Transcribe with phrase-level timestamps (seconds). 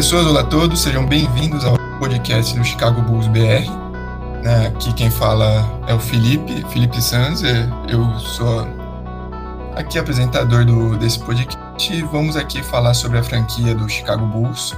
[0.00, 3.70] pessoas, olá a todos, sejam bem-vindos ao podcast do Chicago Bulls BR.
[4.42, 8.66] Né, aqui quem fala é o Felipe, Felipe Sanz, é, eu sou
[9.76, 11.54] aqui apresentador do, desse podcast
[11.92, 14.74] e vamos aqui falar sobre a franquia do Chicago Bulls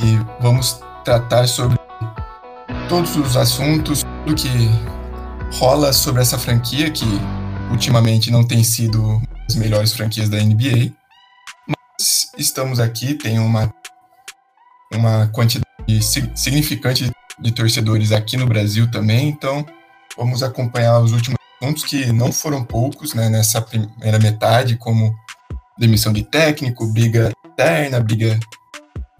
[0.00, 1.76] e vamos tratar sobre
[2.88, 4.70] todos os assuntos, tudo que
[5.58, 7.06] rola sobre essa franquia que
[7.72, 10.92] ultimamente não tem sido as melhores franquias da NBA.
[11.66, 13.74] Mas estamos aqui, tem uma,
[14.96, 15.66] uma quantidade
[16.34, 19.66] significante de torcedores aqui no Brasil também, então
[20.16, 25.14] vamos acompanhar os últimos assuntos que não foram poucos né, nessa primeira metade, como
[25.78, 28.38] demissão de técnico, briga interna, briga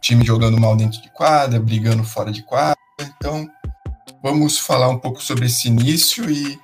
[0.00, 2.76] time jogando mal dentro de quadra, brigando fora de quadra.
[3.00, 3.48] Então,
[4.22, 6.60] vamos falar um pouco sobre esse início e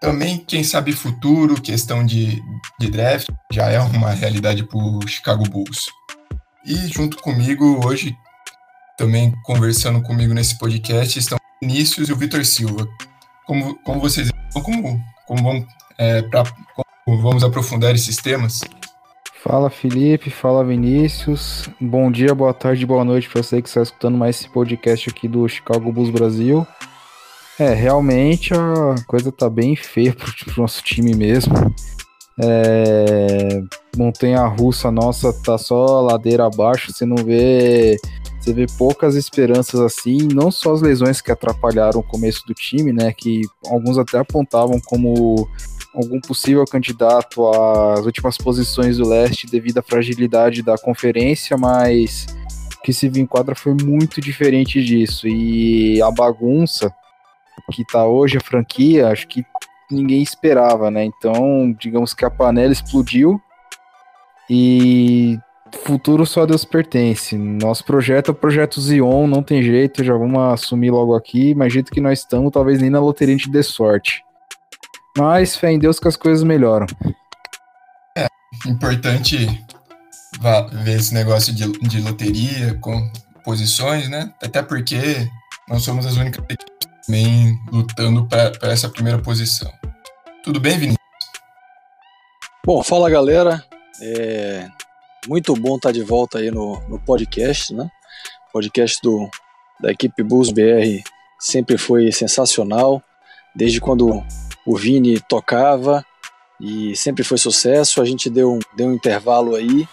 [0.00, 2.42] também, quem sabe, futuro, questão de,
[2.78, 5.86] de draft, já é uma realidade para o Chicago Bulls.
[6.64, 8.16] E junto comigo, hoje,
[8.96, 12.88] também conversando comigo nesse podcast, estão o Vinícius e o Vitor Silva.
[13.46, 15.66] Como, como vocês como, como, vamos,
[15.98, 16.44] é, pra,
[17.04, 18.60] como vamos aprofundar esses temas?
[19.42, 21.68] Fala Felipe, fala Vinícius.
[21.80, 25.28] Bom dia, boa tarde, boa noite para você que está escutando mais esse podcast aqui
[25.28, 26.66] do Chicago Bulls Brasil.
[27.58, 31.54] É, realmente a coisa tá bem feia pro, pro nosso time mesmo.
[32.38, 33.62] É,
[33.96, 37.96] montanha russa nossa tá só ladeira abaixo, você não vê.
[38.46, 42.92] Você vê poucas esperanças assim, não só as lesões que atrapalharam o começo do time,
[42.92, 43.12] né?
[43.12, 45.48] Que alguns até apontavam como
[45.92, 52.26] algum possível candidato às últimas posições do leste devido à fragilidade da conferência, mas
[52.84, 55.26] que se viu em quadra foi muito diferente disso.
[55.26, 56.94] E a bagunça
[57.72, 59.44] que tá hoje a franquia, acho que
[59.90, 61.04] ninguém esperava, né?
[61.04, 63.40] Então, digamos que a panela explodiu
[64.48, 65.36] e
[65.84, 67.36] futuro só a Deus pertence.
[67.36, 71.72] Nosso projeto é o projeto Zion, não tem jeito, já vamos assumir logo aqui, mas
[71.72, 74.24] jeito que nós estamos, talvez nem na loteria a gente dê sorte.
[75.16, 76.86] Mas fé em Deus que as coisas melhoram.
[78.16, 78.26] É
[78.66, 79.64] importante
[80.84, 83.10] ver esse negócio de, de loteria com
[83.44, 84.32] posições, né?
[84.42, 85.28] Até porque
[85.68, 86.44] nós somos as únicas
[87.06, 89.72] também lutando para essa primeira posição.
[90.44, 90.98] Tudo bem, Vinícius?
[92.64, 93.64] Bom, fala galera.
[94.02, 94.68] É
[95.26, 97.90] muito bom estar de volta aí no, no podcast, né?
[98.52, 99.28] Podcast do,
[99.80, 101.02] da equipe Bulls BR
[101.38, 103.02] sempre foi sensacional,
[103.54, 104.22] desde quando
[104.64, 106.04] o Vini tocava
[106.60, 108.00] e sempre foi sucesso.
[108.00, 109.86] A gente deu um, deu um intervalo aí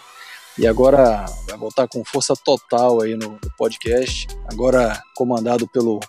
[0.58, 4.28] e agora vai voltar com força total aí no, no podcast.
[4.52, 6.00] Agora comandado pelo,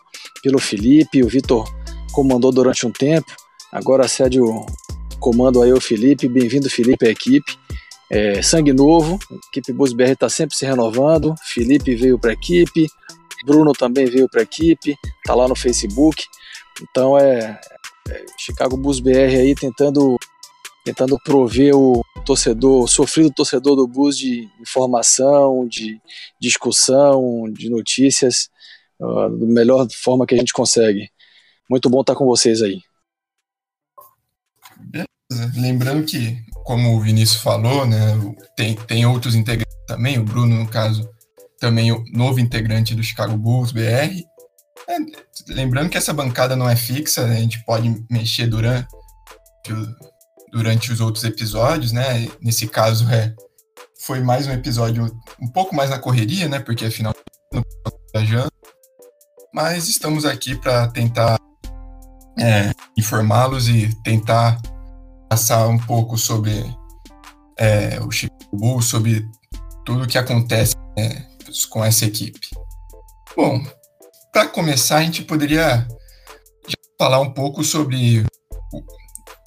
[0.43, 1.65] pelo Felipe, o Vitor
[2.13, 3.33] comandou durante um tempo,
[3.73, 4.65] agora cede o
[5.19, 6.29] comando aí ao Felipe.
[6.29, 7.64] Bem-vindo, Felipe, à equipe.
[8.11, 11.35] É, sangue novo, a equipe Bus BR está sempre se renovando.
[11.43, 12.89] Felipe veio para a equipe,
[13.45, 16.25] Bruno também veio para a equipe, tá lá no Facebook.
[16.83, 17.61] Então é,
[18.09, 20.17] é Chicago Bus BR aí tentando
[20.85, 25.99] tentando prover o torcedor, o sofrido torcedor do Bus de informação, de
[26.39, 28.51] discussão, de notícias,
[29.01, 31.11] uh, da melhor forma que a gente consegue.
[31.71, 32.83] Muito bom estar com vocês aí.
[34.79, 35.09] Beleza.
[35.57, 37.99] Lembrando que, como o Vinícius falou, né,
[38.57, 41.09] tem, tem outros integrantes também, o Bruno, no caso,
[41.61, 44.23] também o novo integrante do Chicago Bulls BR.
[44.89, 44.99] É,
[45.49, 48.89] lembrando que essa bancada não é fixa, né, a gente pode mexer durante
[50.55, 52.29] durante os outros episódios, né?
[52.41, 53.35] Nesse caso é
[54.01, 55.05] foi mais um episódio
[55.41, 56.61] um pouco mais na correria, né?
[56.61, 57.13] Porque afinal
[58.15, 58.53] viajando.
[59.53, 61.39] Mas estamos aqui para tentar
[62.39, 64.61] é, informá-los e tentar
[65.35, 66.65] passar um pouco sobre
[67.59, 69.29] é, o Chicago Bulls, sobre
[69.85, 71.23] tudo o que acontece é,
[71.71, 72.39] com essa equipe.
[73.37, 73.61] Bom,
[74.33, 75.89] para começar, a gente poderia
[76.97, 78.25] falar um pouco sobre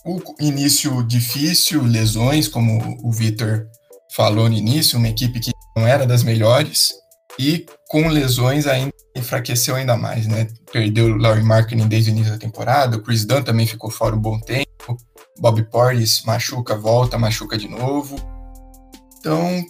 [0.05, 3.65] o início difícil, lesões, como o Vitor
[4.13, 6.91] falou no início, uma equipe que não era das melhores
[7.39, 10.47] e com lesões ainda enfraqueceu ainda mais, né?
[10.71, 14.15] Perdeu o Laurie Marketing desde o início da temporada, o Chris Dunn também ficou fora
[14.15, 14.97] um bom tempo,
[15.39, 18.15] Bob Portis machuca, volta, machuca de novo.
[19.19, 19.63] Então,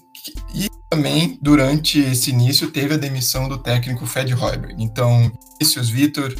[0.54, 4.76] e também durante esse início teve a demissão do técnico Fred Hoiberg.
[4.82, 6.34] Então, Vinícius, Vitor,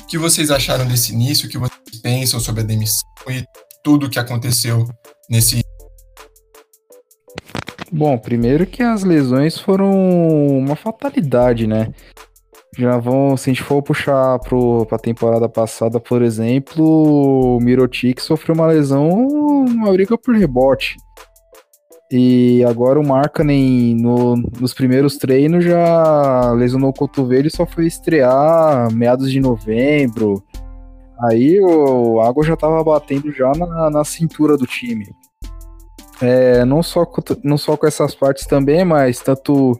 [0.00, 1.46] o que vocês acharam desse início?
[1.46, 3.44] O que vocês pensam sobre a demissão e
[3.82, 4.88] tudo o que aconteceu
[5.28, 5.63] nesse.
[7.96, 9.88] Bom, primeiro que as lesões foram
[10.58, 11.92] uma fatalidade, né?
[12.76, 18.20] Já vão, se a gente for puxar para a temporada passada, por exemplo, o Mirotic
[18.20, 19.28] sofreu uma lesão
[19.68, 20.96] numa briga por rebote.
[22.10, 27.86] E agora o Markkanen no, nos primeiros treinos já lesionou o cotovelo e só foi
[27.86, 30.42] estrear meados de novembro.
[31.30, 35.06] Aí o água já tava batendo já na, na cintura do time.
[36.20, 37.06] É, não, só,
[37.42, 39.78] não só com essas partes também, mas tanto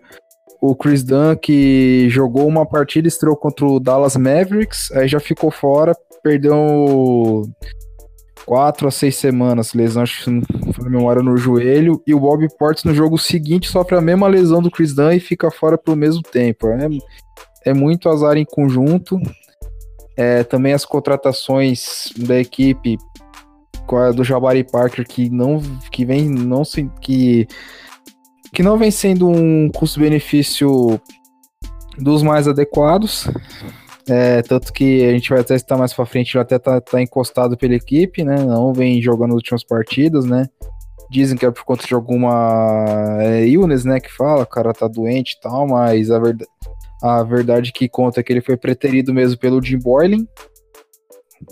[0.61, 5.51] o Chris Dunn que jogou uma partida, estreou contra o Dallas Mavericks, aí já ficou
[5.51, 7.43] fora, perdeu
[8.47, 12.47] quatro a seis semanas, lesão, acho que não foi memória no joelho, e o Bob
[12.59, 15.97] Portes no jogo seguinte sofre a mesma lesão do Chris Dunn e fica fora pelo
[15.97, 16.69] mesmo tempo.
[16.69, 16.89] É,
[17.67, 19.19] é muito azar em conjunto.
[20.17, 22.97] É, também as contratações da equipe
[24.15, 25.61] do Jabari Parker que não
[25.91, 27.47] que vem não se que
[28.53, 31.01] que não vem sendo um custo-benefício
[31.99, 33.29] dos mais adequados.
[34.09, 37.01] É, tanto que a gente vai até estar mais para frente, já até tá, tá,
[37.01, 38.37] encostado pela equipe, né?
[38.45, 40.47] Não vem jogando nas últimas partidas, né?
[41.11, 43.99] Dizem que é por conta de alguma é, illness, né?
[43.99, 46.51] Que fala, o cara tá doente e tal, mas a, verdade,
[47.03, 50.27] a verdade que conta é que ele foi preterido mesmo pelo Jim Boylan.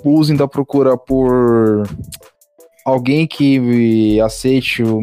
[0.02, 1.82] Bulls ainda procura por
[2.84, 5.00] alguém que aceite o,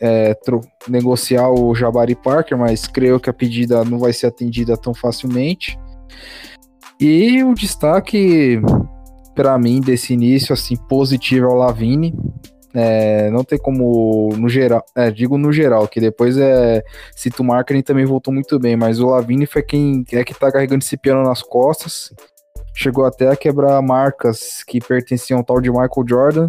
[0.00, 0.36] é,
[0.88, 5.78] negociar o Jabari Parker, mas creio que a pedida não vai ser atendida tão facilmente.
[7.00, 8.60] E o destaque
[9.34, 12.14] para mim desse início assim positivo é o Lavine.
[12.74, 16.82] É, não tem como no geral, é, digo no geral, que depois é
[17.16, 20.84] cito Marketing também voltou muito bem, mas o Lavine foi quem é que tá carregando
[20.84, 22.12] esse piano nas costas.
[22.80, 26.48] Chegou até a quebrar marcas que pertenciam ao tal de Michael Jordan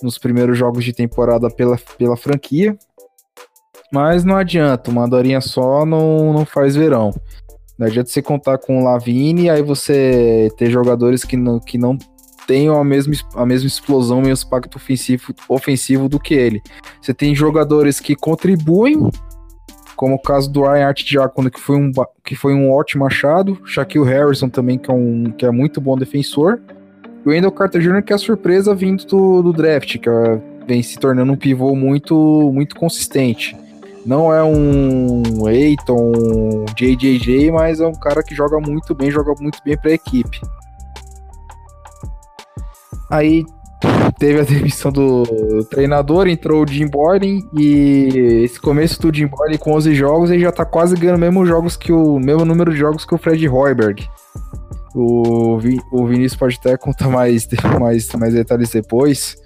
[0.00, 2.78] nos primeiros jogos de temporada pela, pela franquia.
[3.92, 7.10] Mas não adianta, uma dorinha só não, não faz verão.
[7.76, 11.76] Não adianta você contar com o Lavine e aí você ter jogadores que não, que
[11.76, 11.98] não
[12.46, 16.62] tenham a mesma, a mesma explosão e impacto ofensivo, ofensivo do que ele.
[17.02, 19.10] Você tem jogadores que contribuem,
[19.96, 21.92] como o caso do Ryan Art Diacono, que foi um,
[22.24, 25.96] que foi um ótimo achado, Shaquille Harrison também, que é, um, que é muito bom
[25.96, 26.60] defensor,
[27.24, 30.40] e o Wendell Carter Jr., que é a surpresa vindo do, do draft, que é,
[30.66, 33.56] vem se tornando um pivô muito, muito consistente.
[34.04, 39.58] Não é um Eiton, JJJ, mas é um cara que joga muito bem, joga muito
[39.64, 40.40] bem para a equipe.
[43.10, 43.46] Aí
[44.18, 49.58] teve a demissão do treinador, entrou o Jim Boylan e esse começo do Jim Boylan
[49.58, 52.78] com 11 jogos, ele já tá quase ganhando mesmo jogos que o mesmo número de
[52.78, 54.08] jogos que o Fred Hoiberg.
[54.94, 55.58] O,
[55.90, 57.48] o Vinícius pode até contar mais,
[57.80, 59.36] mais, mais detalhes depois.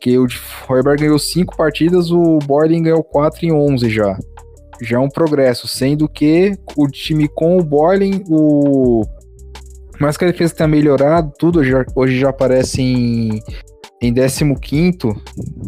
[0.00, 0.26] Que o
[0.68, 4.18] Hoiberg ganhou 5 partidas, o Boylan ganhou 4 em 11 já.
[4.82, 9.02] Já é um progresso, sendo que o time com o Boylan, o.
[9.98, 13.40] Mas que a defesa tenha melhorado, tudo já, hoje já aparece em,
[14.00, 14.98] em 15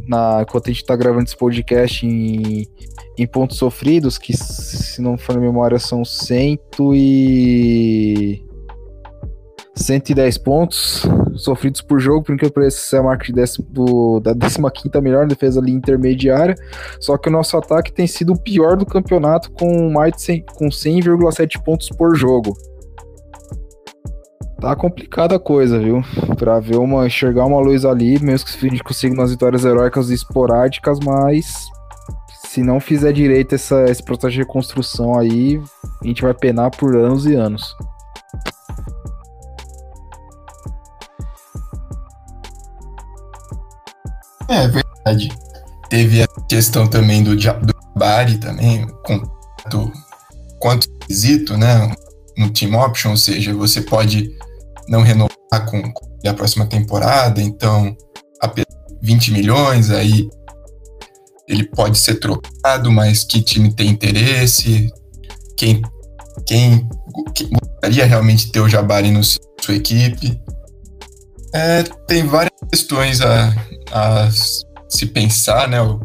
[0.06, 2.66] na, enquanto a gente está gravando esse podcast em,
[3.16, 6.60] em pontos sofridos, que se não for na memória são 100
[6.94, 8.44] e
[9.74, 14.20] 110 pontos sofridos por jogo, por incrível que pareça, é a marca de décimo, do,
[14.20, 16.54] da 15 melhor defesa ali intermediária.
[17.00, 20.44] Só que o nosso ataque tem sido o pior do campeonato, com mais de 100,
[20.54, 22.56] com 100,7 pontos por jogo.
[24.60, 26.02] Tá complicada a coisa, viu?
[26.36, 30.10] Pra ver uma, enxergar uma luz ali, mesmo que a gente consiga umas vitórias heróicas
[30.10, 31.68] esporádicas, mas
[32.44, 35.62] se não fizer direito essa, esse processo de reconstrução aí,
[36.02, 37.76] a gente vai penar por anos e anos.
[44.48, 45.28] É verdade.
[45.88, 49.92] Teve a questão também do, do Bari também, quanto,
[50.58, 51.94] quanto esquisito, né?
[52.36, 54.36] No team option, ou seja, você pode
[54.88, 57.96] não renovar com, com a próxima temporada, então
[59.02, 60.28] 20 milhões, aí
[61.46, 64.92] ele pode ser trocado, mas que time tem interesse?
[65.56, 65.82] Quem,
[66.46, 66.88] quem,
[67.34, 70.40] quem gostaria realmente ter o Jabari na sua equipe?
[71.54, 73.54] É, tem várias questões a,
[73.90, 74.28] a
[74.88, 75.80] se pensar, né?
[75.80, 76.00] O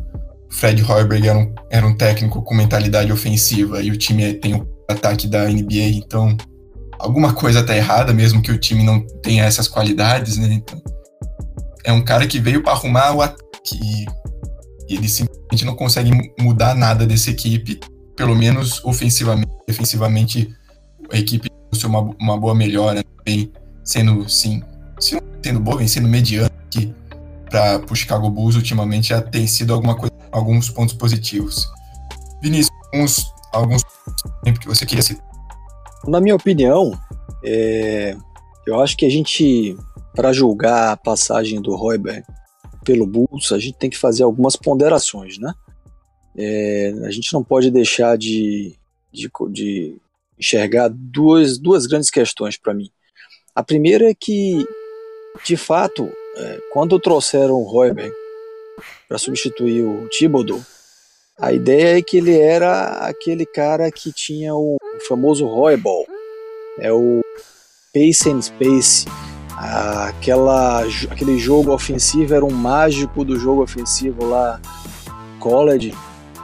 [0.49, 4.67] Fred Hoiberg era um, era um técnico com mentalidade ofensiva e o time tem o
[4.89, 6.37] ataque da NBA, então
[7.03, 10.53] alguma coisa tá errada, mesmo que o time não tenha essas qualidades, né?
[10.53, 10.81] Então,
[11.83, 13.77] é um cara que veio para arrumar o ataque
[14.87, 17.79] e ele simplesmente não consegue mudar nada dessa equipe,
[18.15, 19.51] pelo menos ofensivamente.
[19.67, 20.49] Defensivamente,
[21.11, 23.51] a equipe tem uma, uma boa melhora, bem
[23.83, 24.63] sendo, sim,
[25.43, 26.93] sendo boa, vem sendo mediana aqui
[27.49, 31.67] para o Chicago Bulls ultimamente já tem sido alguma coisa, alguns pontos positivos.
[32.41, 33.83] Vinícius, alguns, alguns
[34.59, 35.32] que você queria citar?
[36.07, 36.91] Na minha opinião,
[37.43, 38.15] é,
[38.67, 39.77] eu acho que a gente,
[40.13, 42.23] para julgar a passagem do Royber
[42.83, 45.53] pelo Bulls, a gente tem que fazer algumas ponderações, né?
[46.37, 48.75] é, a gente não pode deixar de,
[49.11, 49.95] de, de
[50.37, 52.89] enxergar duas, duas grandes questões para mim.
[53.55, 54.65] A primeira é que,
[55.45, 58.13] de fato, é, quando trouxeram o Royberg
[59.07, 60.61] para substituir o Thibodeau,
[61.37, 66.05] a ideia é que ele era aquele cara que tinha o famoso Royball,
[66.79, 67.21] é o
[67.93, 69.05] pace and space,
[69.57, 74.59] aquela, aquele jogo ofensivo era um mágico do jogo ofensivo lá
[75.39, 75.93] college,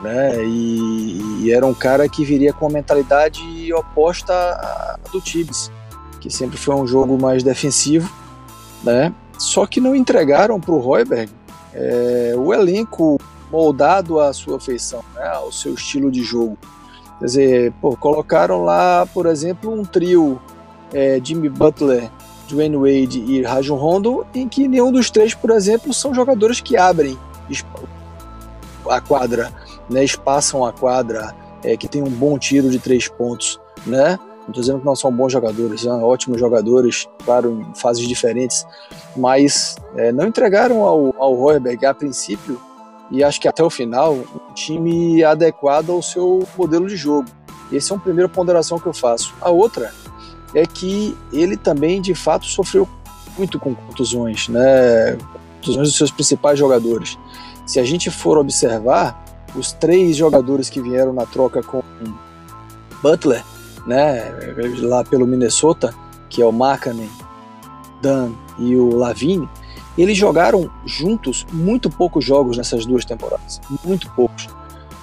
[0.01, 0.44] né?
[0.46, 3.42] E, e, era um cara que viria com a mentalidade
[3.74, 5.72] oposta à do Tibbs,
[6.22, 8.10] que sempre foi um jogo mais defensivo,
[8.84, 9.13] né?
[9.38, 11.32] Só que não entregaram para o Royberg
[11.74, 13.18] é, o elenco
[13.51, 15.28] moldado à sua feição, né?
[15.28, 16.58] ao seu estilo de jogo.
[17.20, 20.40] Quer dizer, pô, colocaram lá, por exemplo, um trio
[20.94, 22.10] é, Jimmy Butler,
[22.48, 26.78] Dwayne Wade e Rajon Rondo, em que nenhum dos três, por exemplo, são jogadores que
[26.78, 27.18] abrem
[28.90, 29.52] a quadra,
[29.90, 34.18] né, espaçam a quadra, é, que tem um bom tiro de três pontos, né?
[34.42, 38.66] Não estou dizendo que não são bons jogadores, são ótimos jogadores, claro, em fases diferentes,
[39.16, 42.60] mas é, não entregaram ao, ao Royberg, a princípio,
[43.12, 47.28] e acho que até o final, um time adequado ao seu modelo de jogo.
[47.72, 49.34] Esse é uma primeira ponderação que eu faço.
[49.42, 49.94] A outra
[50.54, 52.88] é que ele também, de fato, sofreu
[53.38, 55.18] muito com contusões, né?
[55.58, 57.18] Contusões dos seus principais jogadores.
[57.66, 59.24] Se a gente for observar,
[59.56, 61.82] os três jogadores que vieram na troca com
[63.01, 63.44] Butler,
[63.86, 64.32] né,
[64.82, 65.94] lá pelo Minnesota,
[66.30, 67.10] que é o Markkanen,
[68.01, 69.50] Dan e o Lavine,
[70.01, 74.48] eles jogaram juntos muito poucos jogos nessas duas temporadas, muito poucos.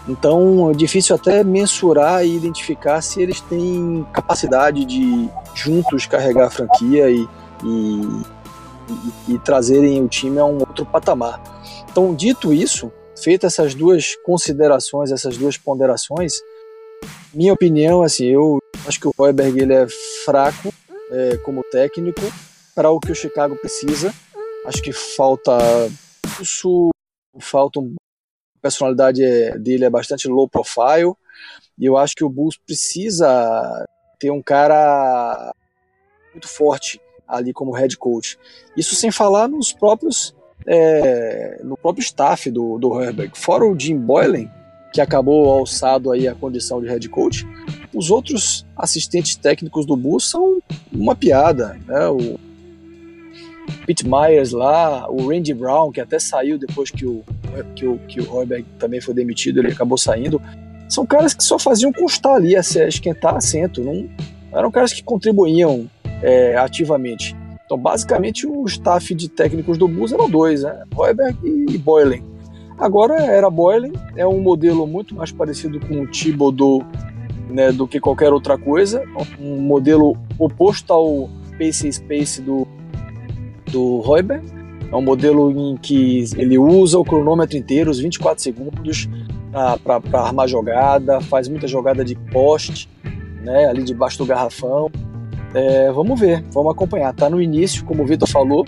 [0.08, 6.50] Então é difícil até mensurar e identificar se eles têm capacidade de juntos carregar a
[6.50, 7.28] franquia e,
[7.64, 8.02] e,
[9.28, 11.42] e, e trazerem o time a um outro patamar.
[11.90, 16.34] Então, dito isso, feitas essas duas considerações, essas duas ponderações,
[17.34, 19.86] minha opinião, assim, eu acho que o Royberg ele é
[20.24, 20.72] fraco
[21.10, 22.22] é, como técnico
[22.74, 24.14] para o que o Chicago precisa.
[24.66, 25.56] Acho que falta
[26.40, 26.90] isso,
[27.38, 27.94] falta um
[28.60, 31.14] personalidade é, dele é bastante low profile,
[31.78, 33.86] e eu acho que o Bulls precisa
[34.18, 35.52] ter um cara
[36.32, 38.36] muito forte ali como head coach.
[38.76, 40.34] Isso sem falar nos próprios
[40.66, 43.32] é, no próprio staff do, do Herbert.
[43.34, 44.50] Fora o Jim Boylan,
[44.92, 47.46] que acabou alçado aí a condição de head coach,
[47.94, 50.60] os outros assistentes técnicos do Bulls são
[50.92, 52.08] uma piada, né?
[52.08, 52.36] O
[53.86, 57.22] Pete Myers lá, o Randy Brown, que até saiu depois que o,
[57.74, 60.40] que o, que o Royberg também foi demitido, ele acabou saindo.
[60.88, 64.08] São caras que só faziam constar ali, esquentar assento, não
[64.52, 65.88] eram caras que contribuíam
[66.22, 67.36] é, ativamente.
[67.64, 70.84] Então, basicamente, o staff de técnicos do Bulls eram dois, né?
[70.94, 72.20] Royberg e Boylan.
[72.78, 76.84] Agora era Boylan, é um modelo muito mais parecido com o Thibodeau
[77.48, 79.02] né, do que qualquer outra coisa,
[79.40, 82.66] um modelo oposto ao Pace Space do
[83.70, 84.42] do Royber.
[84.90, 89.08] É um modelo em que ele usa o cronômetro inteiro, os 24 segundos,
[89.82, 92.88] para armar jogada, faz muita jogada de poste,
[93.42, 94.90] né, ali debaixo do garrafão.
[95.54, 97.12] É, vamos ver, vamos acompanhar.
[97.14, 98.64] Tá no início, como o Vitor falou,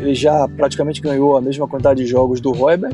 [0.00, 2.92] ele já praticamente ganhou a mesma quantidade de jogos do Royber,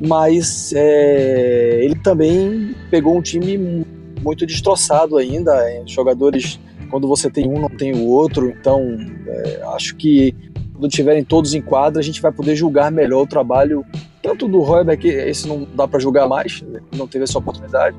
[0.00, 3.84] mas é, ele também pegou um time
[4.22, 5.52] muito destroçado ainda.
[5.86, 6.58] Jogadores,
[6.90, 10.34] quando você tem um, não tem o outro, então é, acho que
[10.80, 13.84] quando tiverem todos em quadra, a gente vai poder julgar melhor o trabalho,
[14.22, 17.94] tanto do Royber, que esse não dá para julgar mais, né, não teve essa oportunidade,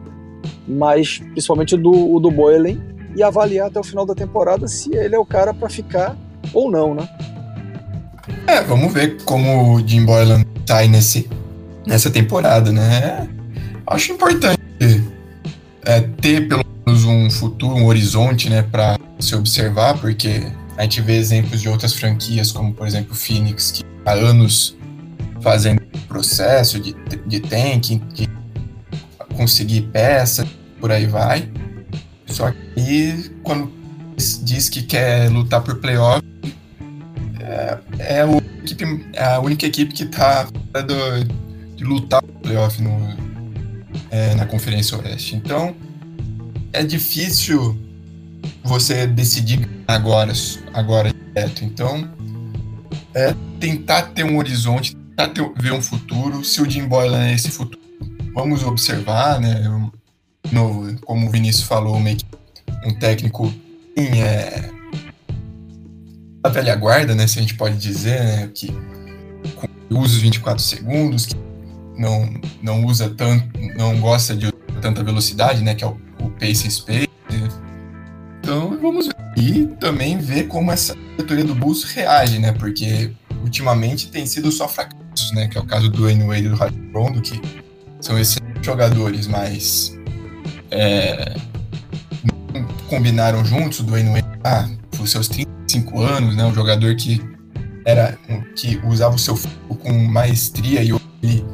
[0.68, 2.78] mas principalmente do, do Boylan,
[3.16, 6.18] e avaliar até o final da temporada se ele é o cara para ficar
[6.54, 7.08] ou não, né?
[8.48, 11.30] É, vamos ver como o Jim Boylan sai nesse,
[11.86, 13.28] nessa temporada, né?
[13.86, 14.60] Acho importante
[15.86, 20.42] é, ter pelo menos um futuro, um horizonte, né, para se observar, porque
[20.78, 24.76] a gente vê exemplos de outras franquias, como por exemplo Phoenix, que há anos
[25.42, 26.94] fazendo processo de,
[27.26, 28.30] de tanking, de
[29.36, 30.48] conseguir peça,
[30.80, 31.50] por aí vai.
[32.28, 33.72] Só que quando
[34.44, 36.22] diz que quer lutar por playoff,
[37.40, 38.28] é, é, a,
[38.64, 40.48] equipe, é a única equipe que está
[41.76, 42.98] de lutar por playoff no,
[44.10, 45.36] é, na Conferência Oeste.
[45.36, 45.76] Então,
[46.72, 47.78] é difícil
[48.64, 50.34] você decidir agora,
[50.74, 51.64] agora direto.
[51.64, 52.10] Então,
[53.14, 56.44] é tentar ter um horizonte, tentar ter, ver um futuro.
[56.44, 57.82] Se o Jim Boylan é esse futuro,
[58.34, 59.62] vamos observar, né?
[60.52, 63.54] No, como o Vinícius falou, um técnico
[63.96, 64.70] em, é,
[66.44, 67.28] a velha guarda, né?
[67.28, 68.50] Se a gente pode dizer, né?
[68.54, 68.74] Que
[69.90, 71.36] usa os 24 segundos, que
[71.98, 74.52] não, não usa tanto, não gosta de
[74.82, 75.76] tanta velocidade, né?
[75.76, 77.11] Que é o, o pace and space.
[78.42, 79.16] Então vamos ver.
[79.38, 82.52] E também ver como essa diretoria do Bulls reage, né?
[82.52, 85.48] Porque ultimamente tem sido só fracassos, né?
[85.48, 87.40] Que é o caso do Wayne Wade e do Rajon Rondo, que
[88.00, 89.98] são excelentes jogadores, mas
[90.72, 91.36] é,
[92.54, 93.80] não combinaram juntos.
[93.80, 94.68] O Dwayne Wade, ah,
[94.98, 96.44] por seus 35 anos, né?
[96.44, 97.22] Um jogador que
[97.86, 98.18] era
[98.56, 100.90] que usava o seu foco com maestria e
[101.24, 101.46] ele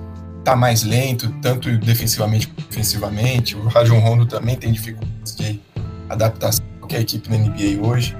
[0.43, 3.55] tá mais lento, tanto defensivamente quanto ofensivamente.
[3.55, 5.61] O Rajon Rondo também tem dificuldades de
[6.09, 8.15] adaptação qualquer equipe na NBA hoje.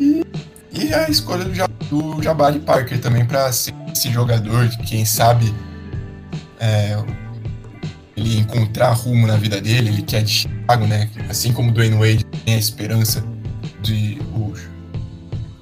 [0.00, 0.24] E,
[0.72, 5.54] e a escolha do, do Jabari Parker também para ser esse jogador, quem sabe
[6.58, 6.96] é,
[8.16, 11.08] ele encontrar rumo na vida dele, ele quer de Chicago, né?
[11.28, 13.24] Assim como o Dwayne Wade tem a esperança
[13.80, 14.52] de o,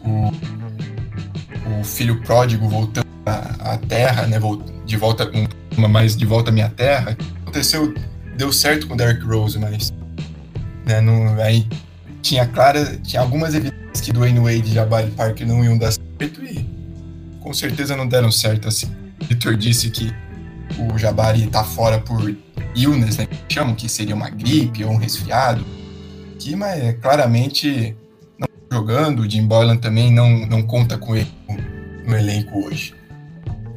[0.09, 0.33] o,
[1.81, 4.39] o filho pródigo voltando à, à terra, né?
[4.87, 5.31] De volta
[5.77, 7.17] uma mais de volta à minha terra.
[7.43, 7.95] Aconteceu,
[8.37, 9.93] deu certo com o Derrick Rose, mas
[10.88, 11.66] né, aí
[12.23, 16.45] tinha clara, tinha algumas evidências que Dwayne Wade e Jabari Parker não iam dar certo
[16.45, 16.66] e
[17.40, 18.90] com certeza não deram certo assim.
[19.28, 20.12] Vitor disse que
[20.78, 22.35] o Jabari tá fora por
[22.75, 25.64] illness, né, que chamam, que seria uma gripe ou um resfriado,
[26.38, 27.97] que mas, é, claramente
[28.38, 32.66] não tá jogando, o Jim Boylan também não, não conta com ele no, no elenco
[32.66, 32.95] hoje.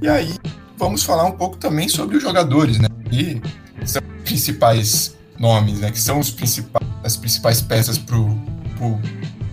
[0.01, 0.33] E aí,
[0.77, 3.41] vamos falar um pouco também sobre os jogadores, né, que
[3.85, 8.35] são os principais nomes, né, que são os principais, as principais peças pro,
[8.77, 8.99] pro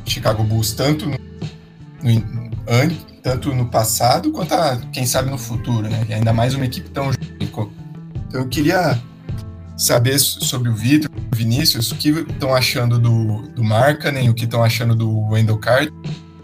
[0.04, 1.16] Chicago Bulls, tanto no,
[2.02, 2.50] no,
[3.22, 6.88] tanto no passado quanto, a, quem sabe, no futuro, né, e ainda mais uma equipe
[6.90, 7.70] tão então
[8.32, 9.00] eu queria
[9.76, 14.44] saber sobre o Vitor, o Vinícius, o que estão achando do, do Markkanen, o que
[14.44, 15.92] estão achando do Wendell Carter.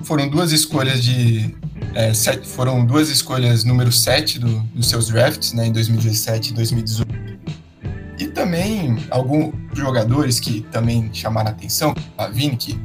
[0.03, 1.55] Foram duas escolhas de.
[1.95, 6.55] É, sete, foram duas escolhas número 7 do, dos seus drafts, né, em 2017 e
[6.55, 7.24] 2018.
[8.19, 12.79] E também alguns jogadores que também chamaram a atenção, a Vini, que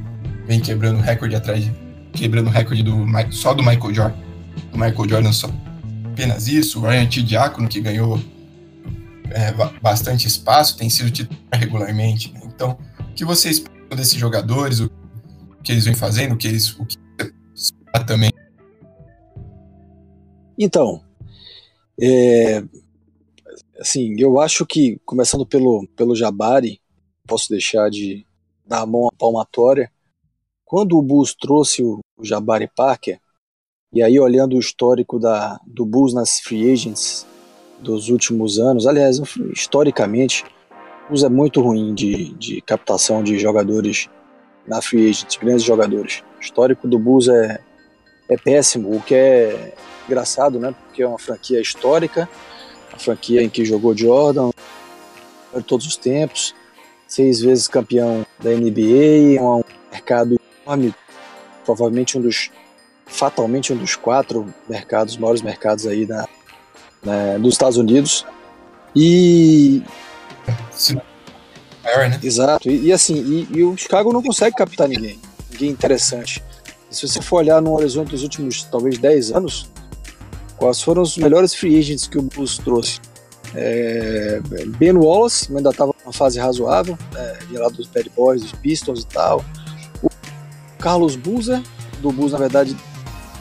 [0.45, 1.71] vem quebrando recorde atrás de,
[2.13, 4.17] quebrando recorde do, só do Michael Jordan.
[4.71, 5.49] Do Michael Jordan só.
[6.11, 7.21] Apenas isso, o Ryan T.
[7.21, 8.19] Diacono, que ganhou
[9.31, 12.33] é, bastante espaço, tem sido titular regularmente.
[12.33, 12.41] Né?
[12.45, 14.89] Então, o que vocês pensam desses jogadores, o
[15.63, 16.97] que eles vêm fazendo, o que eles o que
[18.05, 18.31] também?
[20.57, 21.01] Então,
[22.01, 22.63] é,
[23.79, 26.81] assim, eu acho que, começando pelo, pelo Jabari,
[27.25, 28.25] posso deixar de
[28.65, 29.91] dar a mão à palmatória.
[30.65, 33.17] Quando o Bulls trouxe o, Jabari Parker,
[33.93, 37.25] e aí olhando o histórico da, do Bulls nas free agents
[37.79, 39.21] dos últimos anos, aliás,
[39.53, 40.43] historicamente,
[41.05, 44.09] o Bulls é muito ruim de, de captação de jogadores
[44.67, 46.21] na free agent, grandes jogadores.
[46.37, 47.59] O histórico do Bulls é,
[48.29, 49.73] é péssimo, o que é
[50.05, 50.75] engraçado, né?
[50.85, 52.29] Porque é uma franquia histórica,
[52.99, 54.51] franquia em que jogou Jordan
[55.55, 56.53] de todos os tempos,
[57.07, 60.93] seis vezes campeão da NBA, um mercado enorme,
[61.65, 62.51] provavelmente um dos
[63.09, 66.27] fatalmente um dos quatro mercados, maiores mercados aí da,
[67.03, 68.25] né, dos Estados Unidos.
[68.95, 69.81] E.
[70.71, 71.01] Sim.
[71.83, 72.19] Maior, né?
[72.21, 72.69] Exato.
[72.69, 75.19] E, e assim, e, e, o Chicago não consegue captar ninguém.
[75.51, 76.43] Ninguém interessante.
[76.89, 79.69] E se você for olhar no horizonte dos últimos, talvez, 10 anos,
[80.59, 82.99] quais foram os melhores free agents que o Bulls trouxe?
[83.55, 84.39] É,
[84.77, 89.07] ben Wallace, ainda estava numa fase razoável, é, lá dos Bad Boys, dos Pistons e
[89.07, 89.43] tal.
[90.03, 90.09] O
[90.77, 91.63] Carlos Buza,
[92.01, 92.77] do Bulls, na verdade,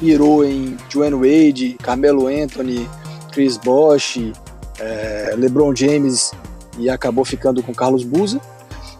[0.00, 2.88] mirou em Dwayne Wade, Carmelo Anthony,
[3.32, 4.32] Chris Bosh,
[4.78, 6.32] é, LeBron James
[6.78, 8.40] e acabou ficando com Carlos Buza.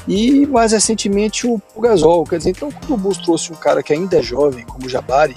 [0.06, 2.24] E mais recentemente o Gasol.
[2.24, 4.88] Quer dizer, então quando o Bulls trouxe um cara que ainda é jovem, como o
[4.88, 5.36] Jabari,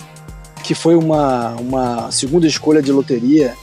[0.71, 3.57] que foi uma, uma segunda escolha de loteria,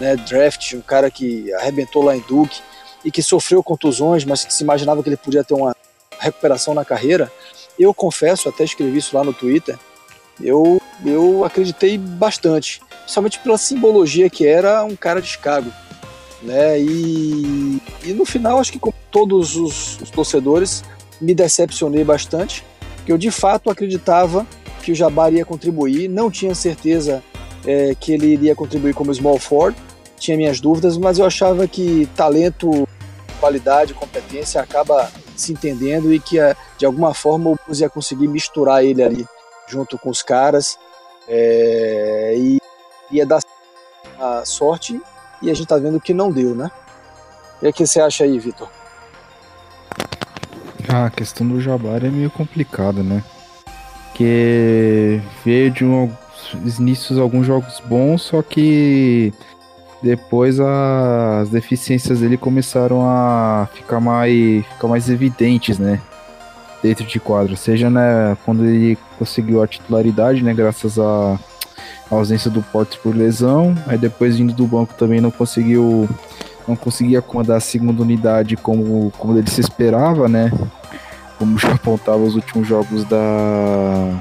[0.00, 2.58] né, draft, um cara que arrebentou lá em Duke
[3.04, 5.76] e que sofreu contusões, mas que se imaginava que ele podia ter uma
[6.18, 7.30] recuperação na carreira,
[7.78, 9.78] eu confesso, até escrevi isso lá no Twitter,
[10.40, 15.70] eu, eu acreditei bastante, principalmente pela simbologia que era um cara de Chicago.
[16.40, 16.80] Né?
[16.80, 20.82] E, e no final, acho que com todos os, os torcedores,
[21.20, 22.64] me decepcionei bastante,
[22.96, 24.46] porque eu de fato acreditava
[24.84, 27.22] que o Jabari ia contribuir, não tinha certeza
[27.66, 29.76] é, que ele iria contribuir como small forward,
[30.18, 32.86] tinha minhas dúvidas, mas eu achava que talento,
[33.40, 36.36] qualidade, competência acaba se entendendo e que
[36.76, 39.26] de alguma forma o Bulls ia conseguir misturar ele ali
[39.66, 40.78] junto com os caras
[41.26, 42.58] é, e
[43.10, 43.40] ia dar
[44.20, 45.00] a sorte
[45.40, 46.70] e a gente tá vendo que não deu, né?
[47.62, 48.68] E o que você acha aí, Vitor?
[50.88, 53.24] Ah, a questão do Jabari é meio complicada, né?
[54.14, 56.08] Porque veio de um,
[56.78, 59.34] inícios alguns jogos bons, só que
[60.00, 66.00] depois as deficiências dele começaram a ficar mais, ficar mais evidentes, né?
[66.80, 67.56] Dentro de quadro.
[67.56, 70.54] Seja né, quando ele conseguiu a titularidade, né?
[70.54, 71.36] Graças à
[72.08, 73.74] ausência do Porto por lesão.
[73.84, 76.08] Aí depois vindo do banco também não conseguiu.
[76.68, 80.52] Não conseguia comandar a segunda unidade como, como ele se esperava, né?
[81.44, 84.18] Como já apontava os últimos jogos da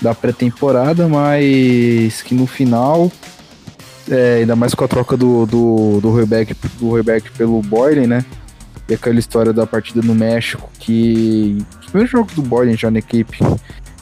[0.00, 3.10] da pré-temporada, mas que no final,
[4.08, 8.24] é, ainda mais com a troca do, do, do Rebeck do Rebeck pelo Boylen, né?
[8.88, 11.58] E aquela história da partida no México, que.
[11.82, 13.38] O primeiro jogo do Boylen já na equipe,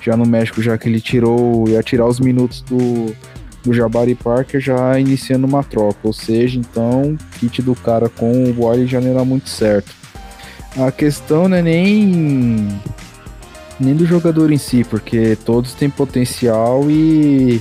[0.02, 1.66] já no México, já que ele tirou.
[1.66, 3.16] ia tirar os minutos do,
[3.64, 6.00] do Jabari Parker já iniciando uma troca.
[6.02, 10.01] Ou seja, então, kit do cara com o Boylen já não era muito certo.
[10.76, 12.68] A questão não é nem
[13.78, 17.60] nem do jogador em si, porque todos têm potencial e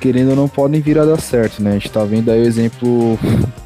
[0.00, 1.70] querendo ou não podem vir a dar certo, né?
[1.70, 3.18] A gente tá vendo aí o exemplo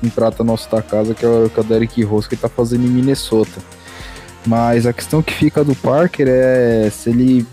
[0.02, 2.48] em prata nosso da casa, que é o, que é o Derek Rose, que tá
[2.48, 3.60] fazendo em Minnesota.
[4.46, 7.46] Mas a questão que fica do Parker é se ele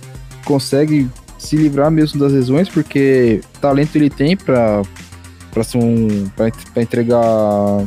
[0.45, 4.81] consegue se livrar mesmo das lesões, porque talento ele tem para
[5.51, 7.83] para um para entregar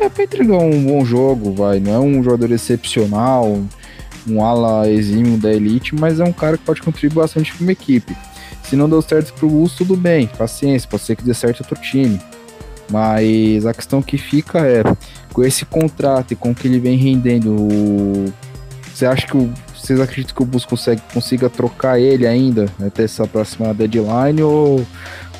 [0.00, 3.60] é para entregar um bom jogo, vai, não é um jogador excepcional,
[4.26, 7.72] um ala exímio da elite, mas é um cara que pode contribuir bastante para uma
[7.72, 8.16] equipe.
[8.62, 11.80] Se não deu certo pro Bulls, tudo bem, paciência, pode ser que dê certo outro
[11.80, 12.20] time.
[12.90, 14.82] Mas a questão que fica é,
[15.32, 18.32] com esse contrato e com o que ele vem rendendo,
[18.92, 23.04] você acha que o, vocês acreditam que o Bulls consegue, consiga trocar ele ainda até
[23.04, 24.86] essa próxima deadline ou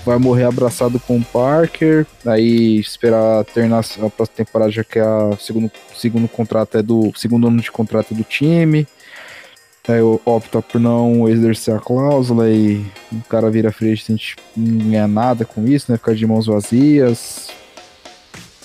[0.05, 5.31] vai morrer abraçado com o Parker, aí esperar terminar a próxima temporada, já que a
[5.39, 8.87] segundo, segundo contrato é do segundo ano de contrato é do time.
[9.89, 15.09] Aí opta por não exercer a cláusula e o cara vira free agent não ganha
[15.09, 15.99] nada com isso, né?
[15.99, 17.49] Ficar de mãos vazias.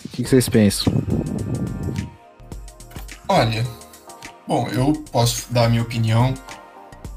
[0.05, 0.93] O que vocês pensam?
[3.27, 3.65] Olha,
[4.47, 6.35] bom, eu posso dar a minha opinião,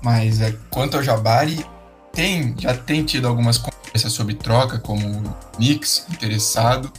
[0.02, 1.64] mas é, quanto ao Jabari,
[2.12, 6.92] tem, já tem tido algumas conversas sobre troca, como o Knicks interessado,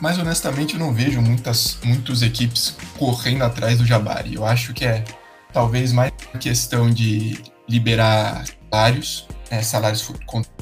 [0.00, 4.34] mas honestamente eu não vejo muitas muitas equipes correndo atrás do Jabari.
[4.34, 5.04] Eu acho que é
[5.52, 10.10] talvez mais uma questão de liberar salários, né, salários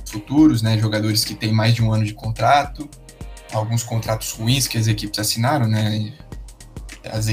[0.06, 2.88] futuros, né, jogadores que têm mais de um ano de contrato,
[3.52, 6.12] alguns contratos ruins que as equipes assinaram, né,
[7.12, 7.26] as,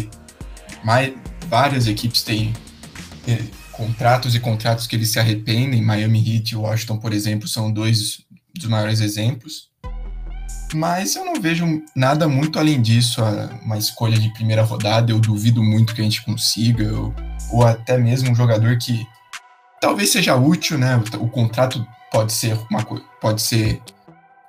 [0.84, 1.14] mais,
[1.48, 2.54] várias equipes têm
[3.28, 3.44] eh,
[3.82, 5.82] contratos e contratos que eles se arrependem.
[5.82, 9.72] Miami Heat e Washington, por exemplo, são dois dos maiores exemplos.
[10.74, 13.22] Mas eu não vejo nada muito além disso,
[13.64, 15.12] uma escolha de primeira rodada.
[15.12, 17.14] Eu duvido muito que a gente consiga, ou,
[17.52, 19.06] ou até mesmo um jogador que
[19.82, 20.96] talvez seja útil, né?
[20.98, 22.86] O, o contrato pode ser uma
[23.20, 23.82] pode ser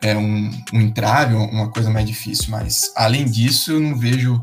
[0.03, 4.41] é, um, um entrave, uma coisa mais difícil, mas além disso, eu não vejo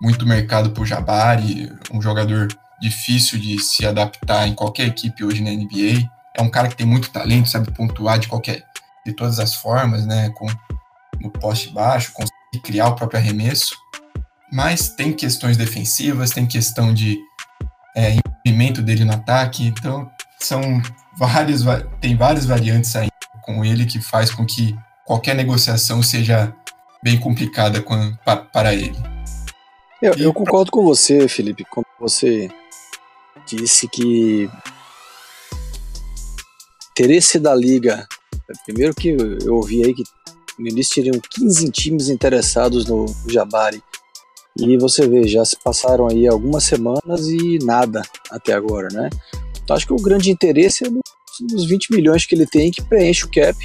[0.00, 2.48] muito mercado por Jabari, um jogador
[2.84, 6.08] difícil de se adaptar em qualquer equipe hoje na NBA.
[6.36, 8.62] É um cara que tem muito talento, sabe pontuar de qualquer
[9.06, 10.46] de todas as formas, né, com
[11.20, 13.74] no poste baixo, consegue criar o próprio arremesso.
[14.52, 17.18] Mas tem questões defensivas, tem questão de
[17.96, 20.82] é, envolvimento dele no ataque, então são
[21.18, 21.62] vários
[22.00, 23.08] tem várias variantes aí
[23.42, 26.54] com ele que faz com que qualquer negociação seja
[27.02, 28.98] bem complicada com, para, para ele.
[30.00, 32.50] Eu, eu, concordo com você, Felipe, quando você
[33.46, 34.48] disse que
[36.90, 38.06] interesse da liga.
[38.64, 39.08] Primeiro que
[39.44, 40.04] eu ouvi aí que
[40.58, 43.82] no início teriam 15 times interessados no Jabari.
[44.56, 49.10] E você vê, já se passaram aí algumas semanas e nada até agora, né?
[49.62, 50.90] Então acho que o grande interesse é
[51.40, 53.58] nos 20 milhões que ele tem que preenche o cap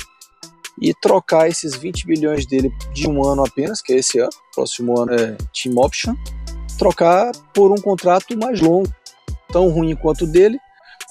[0.81, 4.99] e trocar esses 20 milhões dele de um ano apenas, que é esse ano, próximo
[4.99, 6.15] ano é team option,
[6.77, 8.89] trocar por um contrato mais longo,
[9.51, 10.59] tão ruim quanto o dele,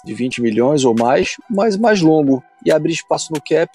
[0.04, 3.70] de 20 milhões ou mais, mas mais longo e abrir espaço no cap,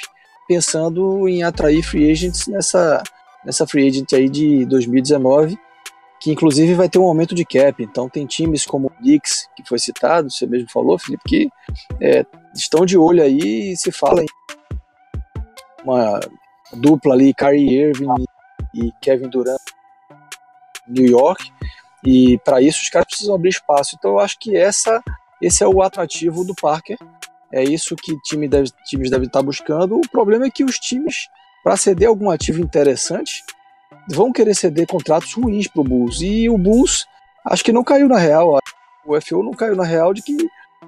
[0.47, 3.03] pensando em atrair free agents nessa,
[3.45, 5.57] nessa free agent aí de 2019,
[6.19, 7.83] que inclusive vai ter um aumento de cap.
[7.83, 11.49] Então tem times como o Knicks, que foi citado, você mesmo falou, Felipe, que
[12.01, 14.27] é, estão de olho aí e se fala em
[15.83, 16.19] uma
[16.73, 18.07] dupla ali, Kyrie Irving
[18.73, 19.59] e Kevin Durant,
[20.87, 21.51] New York,
[22.05, 23.95] e para isso os caras precisam abrir espaço.
[23.97, 25.01] Então eu acho que essa,
[25.41, 26.97] esse é o atrativo do Parker.
[27.51, 29.97] É isso que time deve, times devem estar buscando.
[29.97, 31.27] O problema é que os times,
[31.63, 33.43] para ceder algum ativo interessante,
[34.09, 36.21] vão querer ceder contratos ruins para o Bulls.
[36.21, 37.05] E o Bulls,
[37.45, 38.57] acho que não caiu na real.
[39.05, 40.35] O FO não caiu na real de que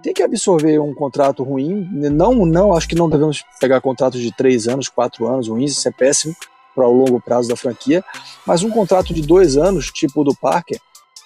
[0.02, 1.88] tem que absorver um contrato ruim.
[1.92, 5.88] Não, não, acho que não devemos pegar contratos de três anos, quatro anos ruins, isso
[5.88, 6.36] é péssimo
[6.76, 8.04] para o longo prazo da franquia.
[8.46, 10.80] Mas um contrato de dois anos, tipo o do Parker,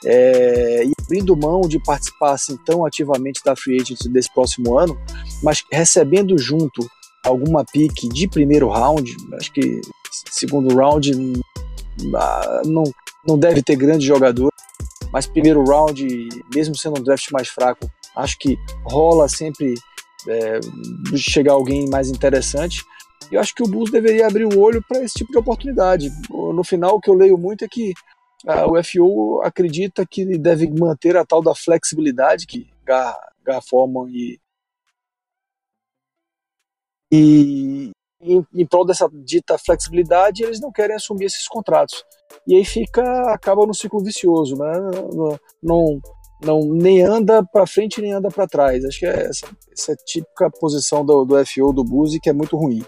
[0.06, 4.98] é, e abrindo mão de participar assim tão ativamente da free agency desse próximo ano,
[5.44, 6.88] mas recebendo junto
[7.26, 9.82] alguma pique de primeiro round, acho que
[10.30, 11.12] segundo round
[12.16, 12.84] ah, não,
[13.28, 14.52] não deve ter grande jogador,
[15.12, 19.74] mas primeiro round, mesmo sendo um draft mais fraco, acho que rola sempre
[20.28, 20.60] é,
[21.16, 22.84] chegar alguém mais interessante.
[23.32, 26.10] E eu acho que o Bulls deveria abrir o olho para esse tipo de oportunidade.
[26.30, 27.94] No final, o que eu leio muito é que
[28.48, 34.40] a UFO acredita que deve manter a tal da flexibilidade que Gar, Gar Forman e,
[37.12, 42.04] e em, em prol dessa dita flexibilidade, eles não querem assumir esses contratos.
[42.48, 44.72] E aí fica, acaba no ciclo vicioso, né?
[45.62, 46.00] Não,
[46.44, 48.84] não, nem anda para frente nem anda para trás.
[48.86, 52.58] Acho que é essa, essa típica posição do, do FO do Buzi que é muito
[52.58, 52.84] ruim.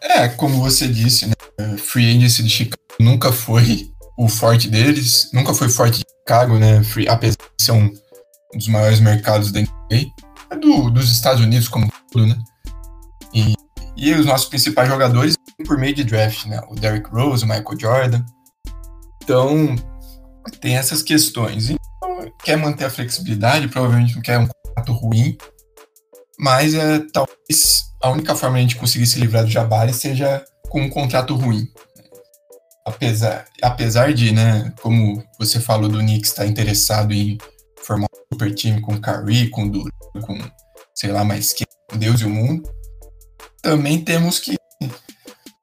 [0.00, 1.34] É, como você disse, né?
[1.78, 6.82] Free Agency de Chicago nunca foi o forte deles, nunca foi forte de Chicago, né?
[6.82, 7.92] Free, apesar de ser um
[8.54, 10.06] dos maiores mercados da NBA,
[10.50, 12.36] é do, dos Estados Unidos como tudo, né?
[13.34, 13.54] E,
[13.96, 15.34] e os nossos principais jogadores
[15.66, 16.60] por meio de draft, né?
[16.68, 18.24] O Derrick Rose, o Michael Jordan.
[19.22, 19.76] Então,
[20.60, 21.70] tem essas questões.
[21.70, 25.36] Então, quer manter a flexibilidade, provavelmente não quer um contrato ruim,
[26.38, 30.44] mas é, talvez a única forma de a gente conseguir se livrar do Jabari seja
[30.68, 31.66] com um contrato ruim
[32.86, 37.36] apesar, apesar de, né, como você falou do Knicks estar tá interessado em
[37.84, 40.38] formar um super time com Curry, com Durant, com
[40.94, 41.64] sei lá mais que
[41.96, 42.62] Deus e o mundo,
[43.60, 44.56] também temos que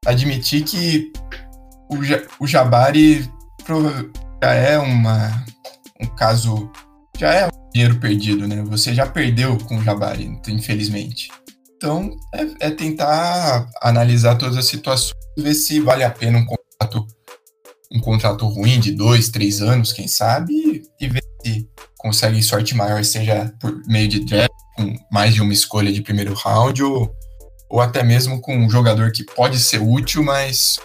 [0.06, 1.10] admitir que
[1.90, 3.30] o, o Jabari
[4.42, 5.44] já é uma
[6.00, 6.70] um caso
[7.16, 8.62] já é um dinheiro perdido, né?
[8.66, 11.30] Você já perdeu com o Jabari, infelizmente.
[11.76, 16.44] Então é, é tentar analisar todas as situações, ver se vale a pena um
[17.94, 23.04] um contrato ruim de dois, três anos, quem sabe, e ver se consegue sorte maior,
[23.04, 27.14] seja por meio de draft, com mais de uma escolha de primeiro round, ou,
[27.70, 30.76] ou até mesmo com um jogador que pode ser útil, mas.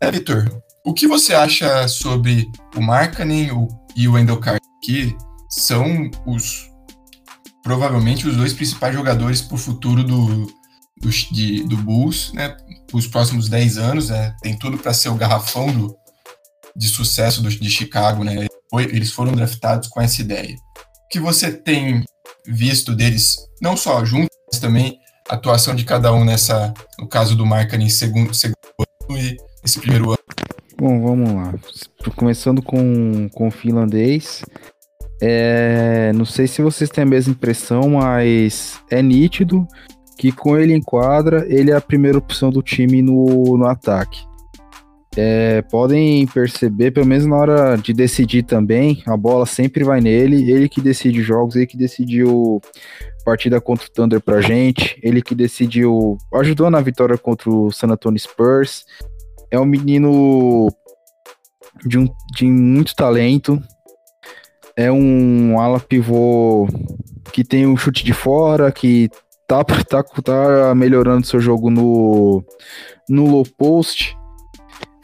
[0.00, 4.40] É, Vitor, o que você acha sobre o Markkanen e o Wendell
[4.82, 5.14] que
[5.48, 6.72] são os
[7.62, 10.46] provavelmente os dois principais jogadores para o futuro do,
[11.00, 12.56] do, de, do Bulls, né?
[12.92, 14.34] Os próximos 10 anos, né?
[14.42, 15.96] Tem tudo para ser o garrafão do,
[16.76, 18.46] de sucesso do, de Chicago, né?
[18.72, 20.54] Eles foram draftados com essa ideia.
[20.54, 22.04] O que você tem
[22.46, 27.36] visto deles, não só juntos, mas também a atuação de cada um nessa, no caso
[27.36, 28.56] do Markkanen, segundo, segundo
[29.08, 30.18] ano e esse primeiro ano?
[30.76, 31.54] Bom, vamos lá.
[32.16, 34.42] Começando com, com o finlandês.
[35.20, 39.66] É, não sei se vocês têm a mesma impressão, mas é nítido
[40.16, 44.24] que com ele em quadra, ele é a primeira opção do time no, no ataque.
[45.14, 50.50] É, podem perceber, pelo menos na hora de decidir também, a bola sempre vai nele,
[50.50, 52.62] ele que decide jogos, ele que decidiu
[53.24, 57.88] partida contra o Thunder pra gente, ele que decidiu, ajudou na vitória contra o San
[57.88, 58.86] Antonio Spurs.
[59.50, 60.68] É um menino
[61.84, 63.62] de, um, de muito talento,
[64.74, 66.66] é um ala pivô
[67.32, 69.10] que tem um chute de fora, que
[69.46, 72.44] tá, tá, tá melhorando seu jogo no,
[73.08, 74.16] no low post.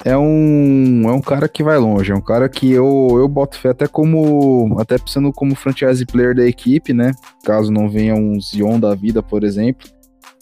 [0.05, 3.59] É um, é um cara que vai longe, é um cara que eu, eu boto
[3.59, 4.77] fé até como.
[4.79, 7.13] Até pensando como franchise player da equipe, né?
[7.45, 9.89] Caso não venha um Zion da vida, por exemplo.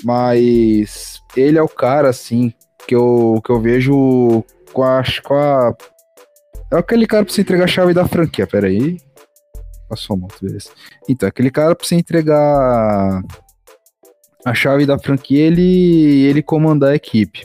[0.04, 2.52] Mas ele é o cara, assim,
[2.86, 5.74] que eu, que eu vejo com a, com a.
[6.72, 8.98] É aquele cara pra você entregar a chave da franquia, peraí.
[9.88, 10.68] Passou a moto, beleza.
[11.08, 13.22] Então, aquele cara pra você entregar
[14.46, 17.44] a chave da franquia ele, ele comandar a equipe.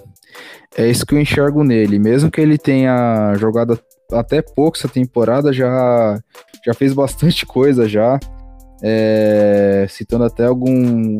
[0.77, 1.97] É isso que eu enxergo nele.
[1.97, 3.79] Mesmo que ele tenha jogado
[4.11, 6.21] até pouco essa temporada, já,
[6.63, 8.19] já fez bastante coisa já.
[8.83, 11.19] É, citando até algum.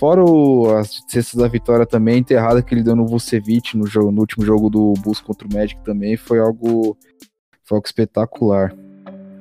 [0.00, 4.10] Fora o, as cestas da vitória também, enterrada que ele deu no Vucevic no, jogo,
[4.10, 6.96] no último jogo do Bulls contra o Magic também, foi algo,
[7.64, 8.74] foi algo espetacular.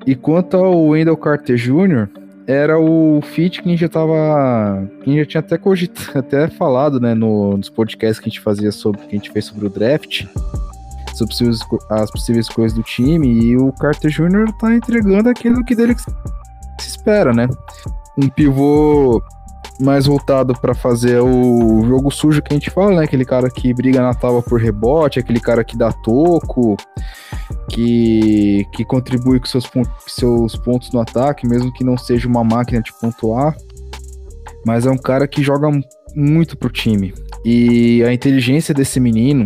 [0.05, 2.09] E quanto ao Wendell Carter Jr.,
[2.49, 4.83] era o fit que a gente já tava.
[5.03, 8.29] Que a gente já tinha até cogitado, até falado, né, no, nos podcasts que a
[8.31, 9.01] gente fazia sobre.
[9.01, 10.25] que a gente fez sobre o draft.
[11.13, 11.35] Sobre
[11.91, 13.27] as possíveis coisas do time.
[13.27, 14.51] E o Carter Jr.
[14.59, 15.95] tá entregando aquilo que dele
[16.79, 17.47] se espera, né?
[18.17, 19.21] Um pivô
[19.79, 23.03] mais voltado para fazer o jogo sujo que a gente fala, né?
[23.03, 26.75] Aquele cara que briga na tábua por rebote, aquele cara que dá toco,
[27.69, 29.69] que, que contribui com seus,
[30.07, 33.55] seus pontos no ataque, mesmo que não seja uma máquina de pontuar.
[34.65, 35.69] Mas é um cara que joga
[36.15, 37.13] muito pro time.
[37.45, 39.45] E a inteligência desse menino,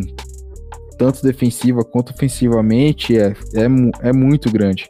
[0.98, 4.90] tanto defensiva quanto ofensivamente, é, é, é muito grande.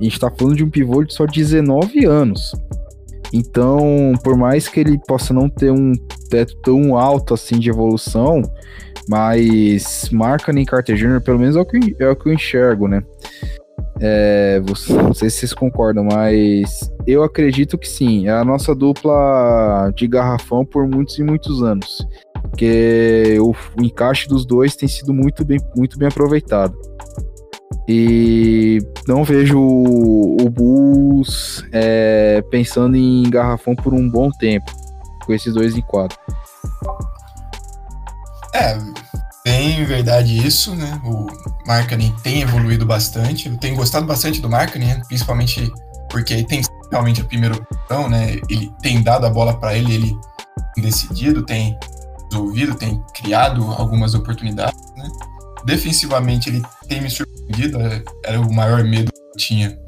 [0.00, 2.52] A gente tá falando de um pivô de só 19 anos.
[3.32, 5.92] Então, por mais que ele possa não ter um
[6.28, 8.42] teto tão alto assim de evolução,
[9.08, 12.86] mas marca nem Carter Jr., pelo menos é o que, é o que eu enxergo,
[12.86, 13.02] né?
[14.00, 18.26] É, não sei se vocês concordam, mas eu acredito que sim.
[18.26, 22.06] É a nossa dupla de garrafão por muitos e muitos anos.
[22.42, 26.76] Porque o, o encaixe dos dois tem sido muito bem, muito bem aproveitado.
[27.88, 34.70] E não vejo o, Bulls é, pensando em garrafão por um bom tempo,
[35.24, 36.16] com esses dois em quadro.
[38.54, 38.78] É,
[39.44, 41.00] bem verdade isso, né?
[41.04, 41.26] O
[41.66, 43.48] marketing tem evoluído bastante.
[43.48, 45.72] Eu tenho gostado bastante do marketing, principalmente
[46.10, 48.38] porque ele tem realmente a primeira opção, né?
[48.48, 50.16] Ele tem dado a bola para ele, ele
[50.74, 51.78] tem decidido, tem
[52.30, 55.08] resolvido, tem criado algumas oportunidades, né?
[55.64, 57.31] Defensivamente ele tem me surpreendido,
[57.80, 59.78] é, era o maior medo que eu tinha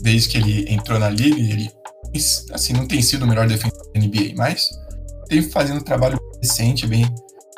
[0.00, 1.70] desde que ele entrou na liga, ele
[2.52, 4.68] assim não tem sido o melhor defensor da NBA, mas
[5.28, 7.06] tem fazendo um trabalho decente, bem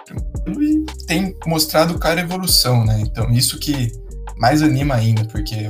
[0.07, 3.01] tranquilo e tem mostrado cara evolução, né?
[3.01, 3.91] Então isso que
[4.37, 5.69] mais anima ainda, porque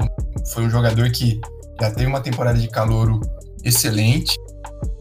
[0.53, 1.41] foi um jogador que
[1.81, 3.21] já teve uma temporada de calouro
[3.63, 4.37] excelente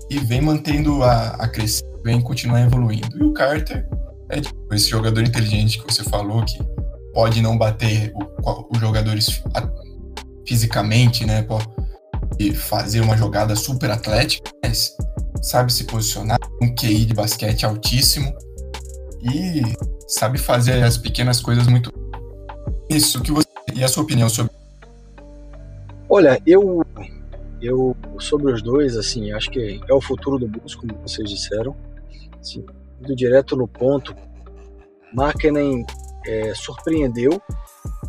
[0.09, 3.17] e vem mantendo a, a crescer, vem continuar evoluindo.
[3.17, 3.87] E o Carter
[4.29, 6.59] é tipo, esse jogador inteligente que você falou, que
[7.13, 8.13] pode não bater
[8.69, 9.43] os jogadores
[10.45, 11.43] fisicamente, né?
[11.43, 14.95] Pode fazer uma jogada super atlética, mas
[15.41, 18.33] sabe se posicionar, um QI de basquete altíssimo
[19.21, 19.61] e
[20.07, 21.91] sabe fazer as pequenas coisas muito.
[22.89, 24.51] Isso que você e a sua opinião sobre?
[26.09, 26.83] Olha, eu
[27.61, 31.75] eu sobre os dois, assim, acho que é o futuro do Bulls, como vocês disseram.
[32.39, 32.65] Assim,
[33.01, 34.13] indo direto no ponto,
[35.13, 35.85] Markkinen
[36.25, 37.41] é, surpreendeu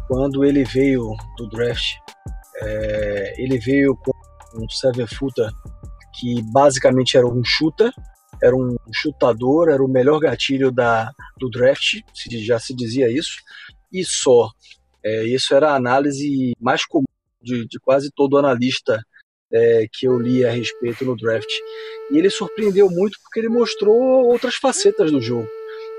[0.09, 1.97] quando ele veio do draft.
[2.63, 4.13] É, ele veio com
[4.55, 5.51] um seven footer
[6.19, 7.93] que basicamente era um shooter,
[8.43, 12.01] era um chutador, era o melhor gatilho da, do draft,
[12.31, 13.37] já se dizia isso,
[13.93, 14.51] e só.
[15.05, 17.05] É, isso era a análise mais comum
[17.43, 19.05] de, de quase todo analista
[19.53, 21.51] é, que eu li a respeito no draft.
[22.11, 25.49] E ele surpreendeu muito porque ele mostrou outras facetas do jogo.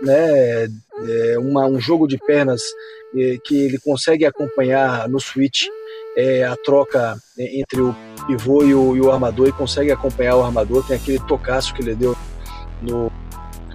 [0.05, 0.67] Né?
[1.07, 2.61] É uma, um jogo de pernas
[3.15, 5.65] é, que ele consegue acompanhar no switch
[6.15, 7.95] é, a troca entre o
[8.27, 10.85] pivô e o, e o, armador e consegue acompanhar o armador.
[10.85, 12.15] Tem aquele tocaço que ele deu
[12.81, 13.11] no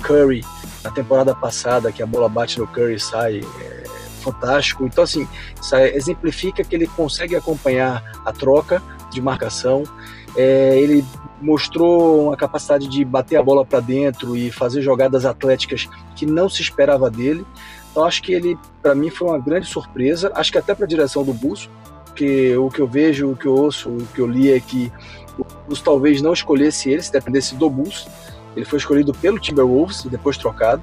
[0.03, 0.43] Curry
[0.83, 3.41] na temporada passada, que a bola bate no Curry e sai.
[3.61, 3.81] É,
[4.21, 4.87] fantástico.
[4.87, 5.27] Então, assim,
[5.95, 9.83] exemplifica que ele consegue acompanhar a troca de marcação.
[10.37, 11.05] É, ele
[11.41, 16.49] mostrou uma capacidade de bater a bola para dentro e fazer jogadas atléticas que não
[16.49, 17.45] se esperava dele.
[17.91, 20.31] Então acho que ele, para mim, foi uma grande surpresa.
[20.35, 21.69] Acho que até para a direção do Bulls,
[22.05, 24.93] porque o que eu vejo, o que eu ouço, o que eu li é que
[25.39, 28.07] o Bulls talvez não escolhesse ele, se dependesse do Bulls.
[28.55, 30.83] Ele foi escolhido pelo Timberwolves e depois trocado.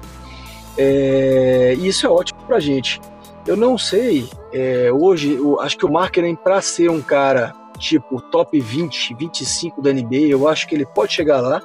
[0.76, 3.00] É, e isso é ótimo para a gente.
[3.46, 8.20] Eu não sei, é, hoje, eu acho que o Markkinen, para ser um cara tipo
[8.20, 11.62] top 20, 25 da NBA, eu acho que ele pode chegar lá.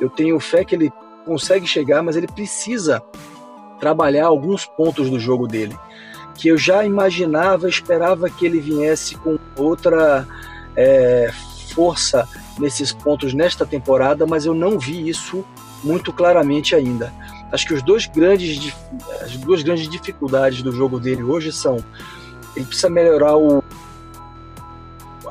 [0.00, 0.92] Eu tenho fé que ele
[1.24, 3.02] consegue chegar, mas ele precisa
[3.80, 5.76] trabalhar alguns pontos do jogo dele.
[6.34, 10.26] Que eu já imaginava, esperava que ele viesse com outra
[10.76, 11.30] é,
[11.74, 12.28] força
[12.58, 15.44] nesses pontos nesta temporada, mas eu não vi isso
[15.82, 17.12] muito claramente ainda.
[17.52, 18.74] Acho que os dois grandes,
[19.22, 21.78] as duas grandes dificuldades do jogo dele hoje são
[22.56, 23.62] ele precisa melhorar o,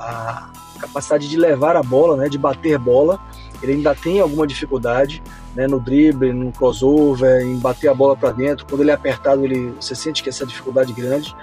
[0.05, 3.19] a capacidade de levar a bola, né, de bater bola.
[3.61, 5.23] Ele ainda tem alguma dificuldade
[5.55, 8.65] né, no drible, no crossover, em bater a bola para dentro.
[8.65, 11.35] Quando ele é apertado, ele, você sente que essa dificuldade é grande.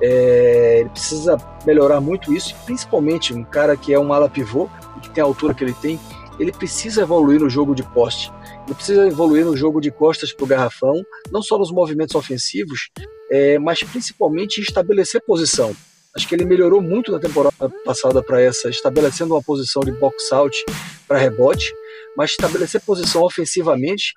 [0.00, 4.68] É, ele precisa melhorar muito isso, principalmente um cara que é um ala pivô,
[5.00, 6.00] que tem a altura que ele tem,
[6.38, 8.32] ele precisa evoluir no jogo de poste.
[8.66, 10.94] Ele precisa evoluir no jogo de costas para o garrafão,
[11.30, 12.90] não só nos movimentos ofensivos,
[13.30, 15.74] é, mas principalmente estabelecer posição.
[16.16, 20.32] Acho que ele melhorou muito na temporada passada para essa, estabelecendo uma posição de box
[20.32, 20.64] out
[21.08, 21.74] para rebote,
[22.16, 24.12] mas estabelecer posição ofensivamente,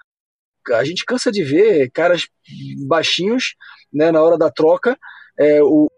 [0.74, 2.28] a gente cansa de ver caras
[2.88, 3.56] baixinhos,
[3.92, 4.98] né, na hora da troca,
[5.40, 5.90] é, o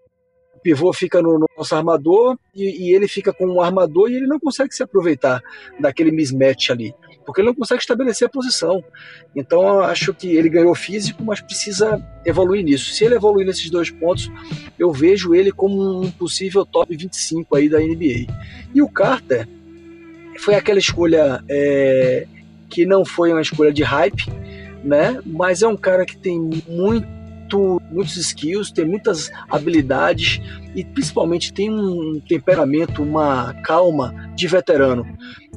[0.64, 4.28] pivô fica no, no nosso armador e, e, ele fica com um armador e ele
[4.28, 5.42] não consegue se aproveitar
[5.80, 6.94] daquele mismatch ali,
[7.30, 8.84] porque ele não consegue estabelecer a posição.
[9.36, 12.92] Então acho que ele ganhou físico, mas precisa evoluir nisso.
[12.92, 14.32] Se ele evoluir nesses dois pontos,
[14.80, 18.26] eu vejo ele como um possível top 25 aí da NBA.
[18.74, 19.48] E o Carter
[20.40, 22.26] foi aquela escolha é,
[22.68, 24.26] que não foi uma escolha de hype,
[24.84, 25.22] né?
[25.24, 27.19] Mas é um cara que tem muito
[27.50, 30.40] muito, muitos skills, tem muitas habilidades
[30.76, 35.06] e principalmente tem um temperamento, uma calma de veterano.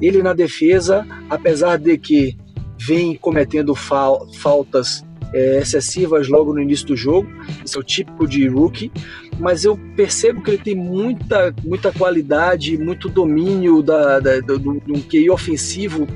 [0.01, 2.35] Ele na defesa, apesar de que
[2.79, 7.29] vem cometendo fal faltas é, excessivas logo no início do jogo,
[7.63, 8.91] isso é o típico de rookie,
[9.39, 14.99] mas eu percebo que ele tem muita, muita qualidade, muito domínio da, da, do, do
[15.09, 16.07] QI ofensivo,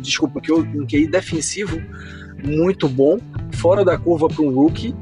[0.00, 0.40] desculpa,
[0.74, 1.80] um QI defensivo
[2.44, 3.18] muito bom,
[3.52, 4.94] fora da curva para um rookie.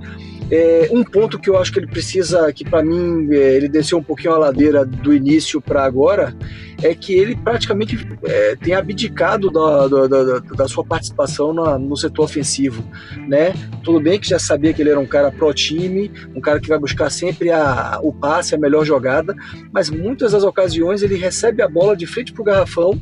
[0.48, 3.98] É, um ponto que eu acho que ele precisa, que para mim é, ele desceu
[3.98, 6.36] um pouquinho a ladeira do início para agora,
[6.82, 11.96] é que ele praticamente é, tem abdicado da, da, da, da sua participação na, no
[11.96, 12.84] setor ofensivo,
[13.26, 13.54] né?
[13.82, 16.68] Tudo bem que já sabia que ele era um cara pro time, um cara que
[16.68, 19.34] vai buscar sempre a, o passe, a melhor jogada,
[19.72, 23.00] mas muitas das ocasiões ele recebe a bola de frente pro garrafão,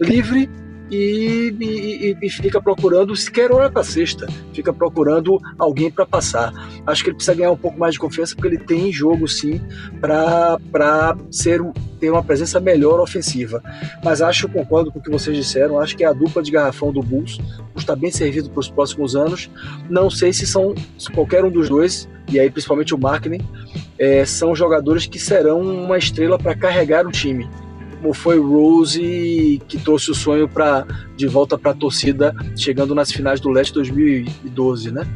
[0.00, 0.48] livre
[0.90, 6.52] e, e, e fica procurando, sequer olha para a cesta, fica procurando alguém para passar.
[6.86, 9.60] Acho que ele precisa ganhar um pouco mais de confiança porque ele tem jogo sim
[10.00, 11.16] para
[11.98, 13.62] ter uma presença melhor ofensiva.
[14.04, 16.92] Mas acho, concordo com o que vocês disseram, acho que é a dupla de garrafão
[16.92, 17.38] do Bulls
[17.76, 19.50] está bem servido para os próximos anos.
[19.88, 23.44] Não sei se são se qualquer um dos dois, e aí principalmente o Marketing,
[23.98, 27.48] é, são jogadores que serão uma estrela para carregar o time
[28.04, 30.86] como foi Rose que trouxe o sonho para
[31.16, 35.06] de volta para a torcida, chegando nas finais do Leste 2012, né?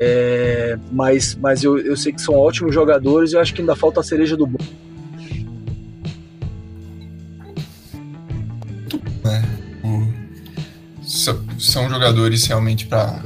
[0.00, 3.76] É, mas mas eu, eu sei que são ótimos jogadores e eu acho que ainda
[3.76, 4.64] falta a cereja do bolo.
[9.26, 9.42] É,
[11.56, 13.22] são jogadores realmente para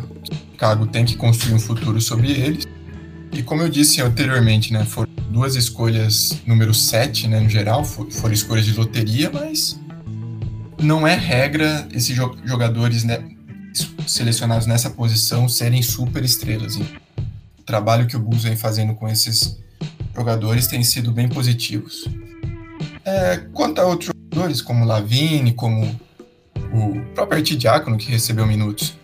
[0.53, 2.78] Chicago tem que construir um futuro sobre eles.
[3.39, 8.35] E como eu disse anteriormente, né, foram duas escolhas número 7, né, no geral, foram
[8.35, 9.79] escolhas de loteria, mas
[10.77, 13.23] não é regra esses jogadores né,
[14.09, 16.75] selecionados nessa posição serem super estrelas.
[16.75, 19.57] o trabalho que o Bulls vem fazendo com esses
[20.13, 22.09] jogadores tem sido bem positivos.
[23.05, 25.85] É, quanto a outros jogadores, como Lavine, como
[26.73, 28.98] o próprio Artidiácono, que recebeu minutos,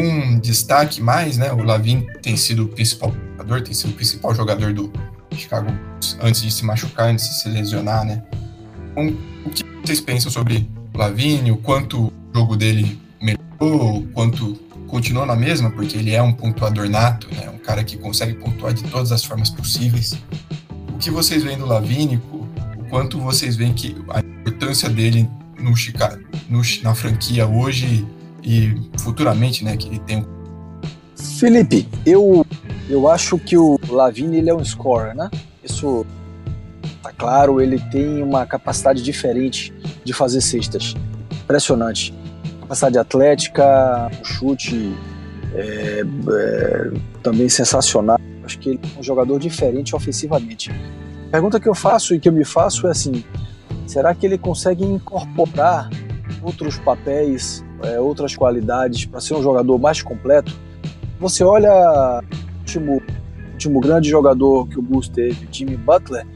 [0.00, 1.52] um destaque mais, né?
[1.52, 4.92] O Lavine tem sido o principal jogador, tem sido o principal jogador do,
[5.36, 5.70] Chicago
[6.20, 8.22] antes de se machucar, antes de se lesionar, né?
[8.92, 14.08] Então, o que vocês pensam sobre o Lavigne, o quanto o jogo dele melhorou, o
[14.08, 14.54] quanto
[14.86, 17.48] continuou na mesma, porque ele é um pontuador nato, né?
[17.50, 20.18] Um cara que consegue pontuar de todas as formas possíveis.
[20.92, 22.46] O que vocês veem do Lavigne, o,
[22.78, 25.28] o quanto vocês veem que a importância dele
[25.58, 28.06] no Chicago, no, na franquia hoje
[28.42, 29.76] e futuramente, né?
[29.76, 30.26] Que ele tem
[31.38, 32.44] Felipe, eu
[32.88, 35.30] eu acho que o Lavigne ele é um scorer, né?
[35.62, 36.04] Isso
[37.02, 39.72] tá claro, ele tem uma capacidade diferente
[40.04, 40.94] de fazer cestas.
[41.44, 42.14] Impressionante.
[42.60, 44.94] Capacidade atlética, um chute
[45.54, 46.90] é, é,
[47.22, 48.18] também sensacional.
[48.44, 50.70] Acho que ele é um jogador diferente ofensivamente.
[51.28, 53.24] A pergunta que eu faço e que eu me faço é assim:
[53.86, 55.88] será que ele consegue incorporar
[56.42, 60.56] outros papéis, é, outras qualidades para ser um jogador mais completo?
[61.18, 62.22] Você olha
[62.60, 63.02] último,
[63.52, 66.26] último grande jogador que o Bulls teve, Jimmy Butler,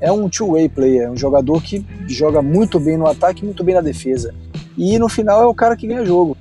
[0.00, 3.74] é um two-way player, um jogador que joga muito bem no ataque e muito bem
[3.74, 4.34] na defesa.
[4.76, 6.36] E no final é o cara que ganha jogo.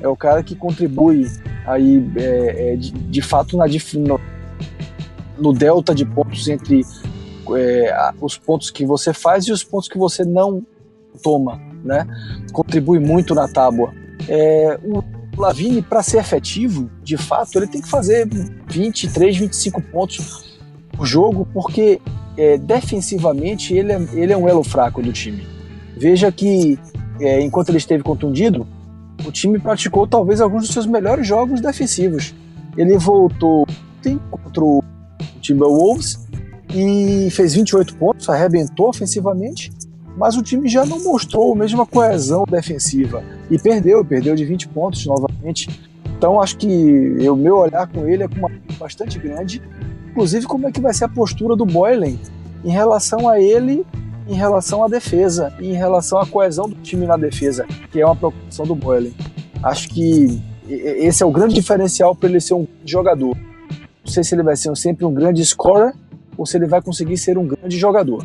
[0.00, 1.26] É o cara que contribui
[1.66, 4.20] aí é, é, de, de, fato na, no,
[5.38, 6.82] no, delta de pontos entre
[7.56, 10.62] é, os pontos que você faz e os pontos que você não
[11.22, 12.06] toma, né?
[12.52, 13.94] Contribui muito na tábua.
[14.28, 15.02] É, o,
[15.36, 18.26] Lavine, para ser efetivo, de fato, ele tem que fazer
[18.68, 20.56] 23, 25 pontos
[20.92, 22.00] por jogo, porque
[22.38, 25.46] é, defensivamente ele é, ele é um elo fraco do time.
[25.96, 26.78] Veja que
[27.20, 28.66] é, enquanto ele esteve contundido,
[29.26, 32.34] o time praticou talvez alguns dos seus melhores jogos defensivos.
[32.76, 33.66] Ele voltou
[34.30, 34.82] contra o
[35.40, 36.26] Timberwolves
[36.72, 39.72] e fez 28 pontos, arrebentou ofensivamente,
[40.16, 44.68] mas o time já não mostrou a mesma coesão defensiva e perdeu, perdeu de 20
[44.68, 45.68] pontos novamente.
[46.16, 49.62] Então acho que o meu olhar com ele é com uma bastante grande,
[50.10, 52.18] inclusive como é que vai ser a postura do Boylen
[52.64, 53.84] em relação a ele,
[54.26, 58.06] em relação à defesa, e em relação à coesão do time na defesa, que é
[58.06, 59.14] uma preocupação do Boylen.
[59.62, 63.36] Acho que esse é o grande diferencial para ele ser um jogador.
[64.04, 65.94] Não sei se ele vai ser sempre um grande scorer,
[66.36, 68.24] ou se ele vai conseguir ser um grande jogador.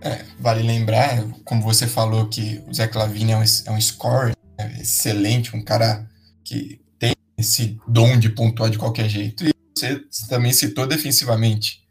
[0.00, 4.36] É, vale lembrar, como você falou, que o Zé Clavini é um, é um scorer
[4.58, 6.08] é excelente, um cara
[6.44, 9.44] que tem esse dom de pontuar de qualquer jeito.
[9.44, 11.86] E você também citou defensivamente.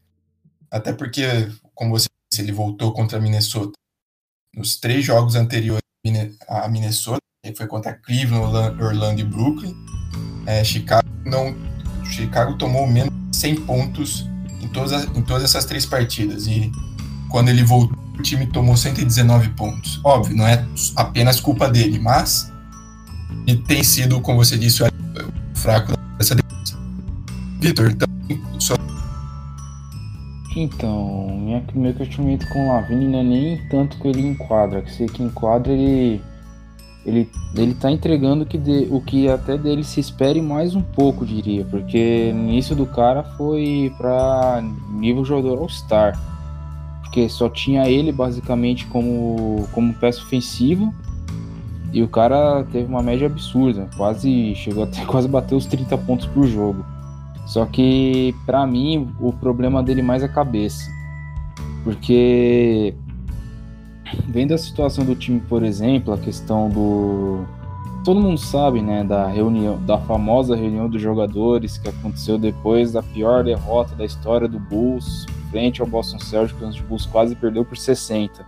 [0.70, 1.24] Até porque,
[1.74, 3.72] como você disse, ele voltou contra a Minnesota.
[4.54, 5.82] Nos três jogos anteriores
[6.48, 9.76] a Minnesota, que foi contra Cleveland, Orlando e Brooklyn,
[10.46, 11.56] é, Chicago não
[12.06, 14.26] Chicago tomou menos de 100 pontos
[14.62, 16.48] em todas, em todas essas três partidas.
[16.48, 16.72] E
[17.30, 20.00] quando ele voltou, o time tomou 119 pontos.
[20.04, 20.66] Óbvio, não é
[20.96, 22.52] apenas culpa dele, mas
[23.46, 24.88] ele tem sido, como você disse, o
[25.56, 26.78] fraco dessa defesa.
[27.60, 28.08] Vitor, então,
[28.60, 28.76] só...
[30.56, 34.92] Então, minha, meu questionamento com o Lavini não é nem tanto que ele enquadra, que
[34.92, 36.22] sei que enquadra ele
[37.08, 41.26] ele, ele tá entregando que de, o que até dele se espere mais um pouco,
[41.26, 44.62] diria, porque no início do cara foi para
[44.92, 46.20] nível jogador All-Star,
[47.08, 50.94] porque só tinha ele basicamente como, como peça ofensiva.
[51.94, 56.28] E o cara teve uma média absurda, quase chegou até quase bater os 30 pontos
[56.28, 56.86] por jogo.
[57.48, 60.92] Só que para mim o problema dele mais é a cabeça,
[61.86, 62.94] porque
[64.28, 67.46] vendo a situação do time, por exemplo, a questão do
[68.04, 73.02] todo mundo sabe, né, da reunião, da famosa reunião dos jogadores que aconteceu depois da
[73.02, 77.66] pior derrota da história do Bulls frente ao Boston Celtics, onde o Bulls quase perdeu
[77.66, 78.46] por 60.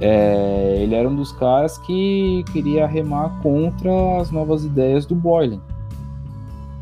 [0.00, 5.60] É, ele era um dos caras que queria remar contra as novas ideias do Boylan,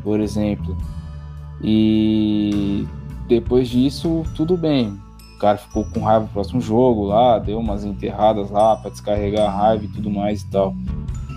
[0.03, 0.75] por exemplo.
[1.61, 2.87] E
[3.27, 4.97] depois disso, tudo bem
[5.35, 9.47] o cara ficou com raiva no próximo jogo lá, deu umas enterradas lá para descarregar
[9.47, 10.75] a raiva e tudo mais e tal.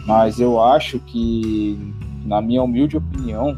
[0.05, 1.79] Mas eu acho que,
[2.25, 3.57] na minha humilde opinião,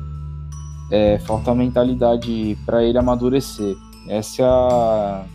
[0.90, 3.74] é, falta mentalidade para ele amadurecer.
[4.09, 5.34] Essa é.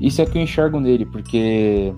[0.00, 1.92] Isso é que eu enxergo nele, porque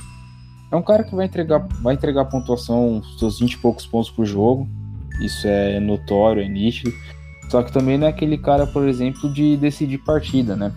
[0.70, 4.24] é um cara que vai entregar, vai entregar pontuação, seus 20 e poucos pontos por
[4.24, 4.66] jogo.
[5.20, 6.92] Isso é notório, é nítido.
[7.50, 10.72] Só que também não é aquele cara, por exemplo, de decidir partida, né?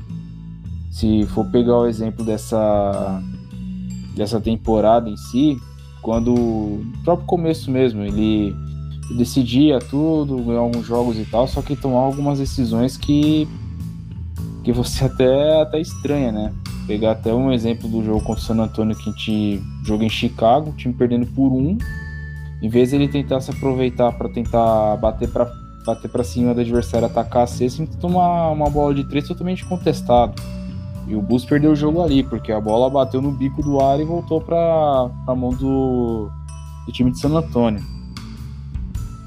[0.93, 3.20] se for pegar o exemplo dessa,
[4.16, 5.57] dessa temporada em si,
[6.03, 8.55] quando no próprio começo mesmo, ele
[9.18, 13.47] decidia tudo, ganhar alguns jogos e tal, só que tomar algumas decisões que
[14.64, 16.53] que você até até estranha, né?
[16.88, 20.09] Pegar até um exemplo do jogo contra o San Antonio que a gente jogou em
[20.09, 21.78] Chicago, o time perdendo por um,
[22.61, 25.49] em vez de ele tentar se aproveitar para tentar bater para
[25.86, 29.66] bater para cima do adversário, atacar a cesta, ele tomar uma bola de três totalmente
[29.66, 30.34] contestado.
[31.07, 33.99] E o Bulls perdeu o jogo ali, porque a bola bateu no bico do ar
[33.99, 36.30] e voltou para a mão do,
[36.86, 37.84] do, time de San Antônio.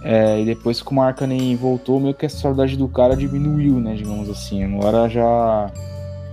[0.03, 3.95] É, e depois que o Markkanen voltou, meio que a saudade do cara diminuiu, né,
[3.95, 4.63] digamos assim.
[4.63, 5.71] Agora já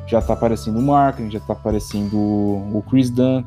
[0.05, 3.43] já tá aparecendo o Markkanen, já tá aparecendo o Chris Dunn.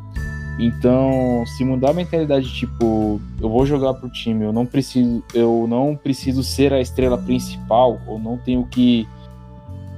[0.59, 5.67] Então, se mudar a mentalidade, tipo, eu vou jogar pro time, eu não preciso, eu
[5.69, 9.07] não preciso ser a estrela principal, ou não tenho que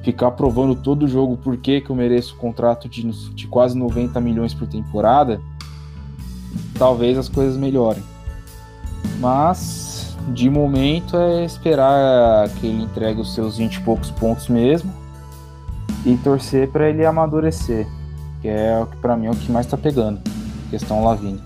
[0.02, 3.02] ficar provando todo jogo por que, que eu mereço um contrato de,
[3.34, 5.40] de quase 90 milhões por temporada,
[6.76, 8.02] talvez as coisas melhorem.
[9.20, 9.97] Mas,
[10.32, 14.92] de momento, é esperar que ele entregue os seus 20 e poucos pontos mesmo
[16.04, 17.86] e torcer para ele amadurecer,
[18.40, 20.20] que é o que para mim é o que mais está pegando,
[20.70, 21.40] questão Lavine.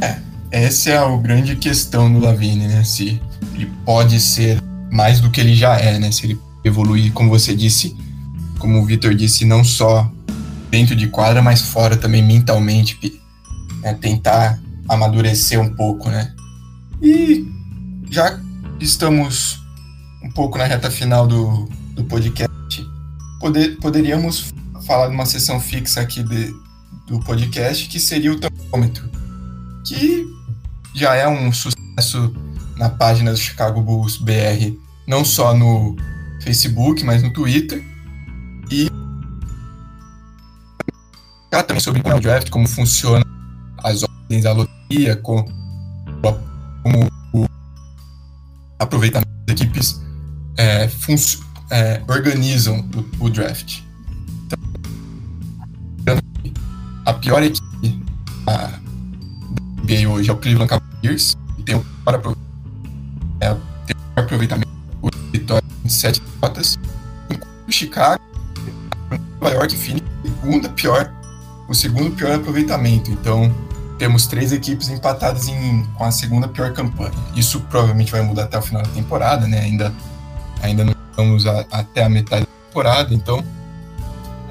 [0.00, 0.18] É,
[0.50, 2.82] essa é a grande questão do Lavine, né?
[2.84, 3.20] Se
[3.54, 6.10] ele pode ser mais do que ele já é, né?
[6.10, 7.96] Se ele evoluir, como você disse,
[8.58, 10.10] como o Vitor disse, não só
[10.70, 13.20] dentro de quadra, mas fora também mentalmente,
[13.82, 16.32] né, tentar amadurecer um pouco, né?
[17.02, 17.44] E
[18.08, 18.38] já
[18.78, 19.60] estamos
[20.22, 22.48] um pouco na reta final do, do podcast,
[23.40, 24.54] poder, poderíamos
[24.86, 26.54] falar de uma sessão fixa aqui de,
[27.08, 29.10] do podcast, que seria o termômetro,
[29.84, 30.24] que
[30.94, 32.32] já é um sucesso
[32.76, 35.96] na página do Chicago Bulls BR, não só no
[36.44, 37.84] Facebook, mas no Twitter.
[38.70, 38.88] E
[41.66, 43.24] também sobre o draft, como funciona
[43.78, 45.44] as ordens da loteria, como,
[46.82, 47.46] como o
[48.78, 50.00] aproveitamento das equipes
[50.56, 50.88] é,
[51.70, 52.88] é, organizam
[53.20, 53.80] o, o draft.
[56.00, 56.18] Então,
[57.06, 58.00] a pior equipe
[58.44, 58.80] da
[59.82, 62.36] NBA hoje é o Cleveland Cavaliers, que tem o pior
[63.40, 63.56] é,
[64.16, 64.68] aproveitamento,
[65.32, 66.78] vitória 27 derrotas.
[67.66, 68.20] O Chicago,
[69.40, 71.12] Nova York e Phoenix, segunda pior,
[71.68, 73.10] o segundo pior aproveitamento.
[73.10, 73.52] Então,
[74.02, 77.12] temos três equipes empatadas em, com a segunda pior campanha.
[77.36, 79.60] Isso provavelmente vai mudar até o final da temporada, né?
[79.60, 79.94] Ainda,
[80.60, 83.44] ainda não vamos a, até a metade da temporada, então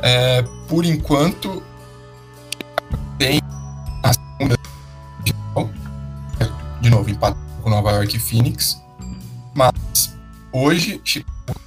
[0.02, 1.62] é, por enquanto
[3.18, 3.42] tem
[4.02, 4.58] a segunda
[6.80, 8.82] de novo empate com Nova York e Phoenix,
[9.54, 10.16] mas
[10.54, 11.60] hoje Chicago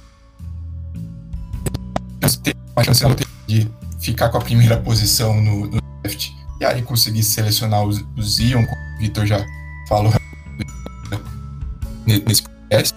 [2.41, 3.05] tem uma chance
[3.45, 8.65] de ficar com a primeira posição no, no draft e aí conseguir selecionar os, Zion,
[8.65, 9.45] como o Vitor já
[9.87, 10.11] falou
[12.05, 12.93] nesse podcast,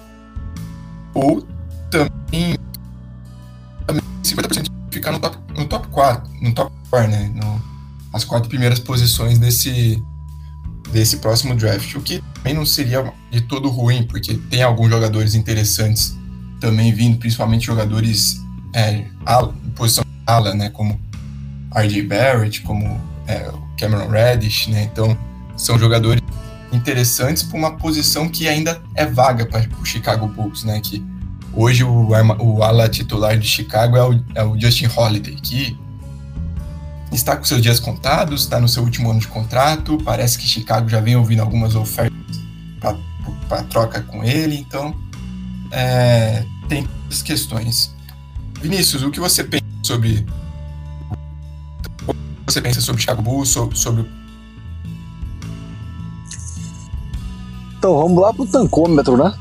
[1.14, 1.46] ou
[1.90, 2.56] também,
[3.86, 7.32] também 50% de ficar no top, no top 4, no top 4, né?
[7.34, 7.62] No,
[8.12, 10.02] as quatro primeiras posições desse,
[10.92, 15.34] desse próximo draft, o que também não seria de todo ruim, porque tem alguns jogadores
[15.34, 16.16] interessantes
[16.60, 18.40] também vindo, principalmente jogadores
[18.74, 20.98] é, ala, posição ala, né, como
[21.74, 25.16] RJ Barrett, como é, Cameron Reddish, né, então
[25.56, 26.22] são jogadores
[26.72, 31.04] interessantes para uma posição que ainda é vaga para o Chicago Bulls, né, que
[31.52, 35.78] hoje o, o ala titular de Chicago é o, é o Justin Holiday, que
[37.12, 40.88] está com seus dias contados, está no seu último ano de contrato, parece que Chicago
[40.88, 42.18] já vem ouvindo algumas ofertas
[43.48, 44.94] para troca com ele, então
[45.70, 47.94] é, tem essas questões.
[48.60, 50.26] Vinícius, o que você pensa sobre
[52.50, 54.04] você pensa sobre Chicago Bulls, sobre.
[57.78, 59.32] Então vamos lá pro tancômetro, né?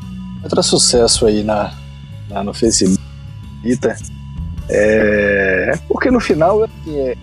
[0.43, 1.74] Outra sucesso aí na,
[2.30, 3.01] na no Facebook.
[4.70, 7.18] É, porque no final é,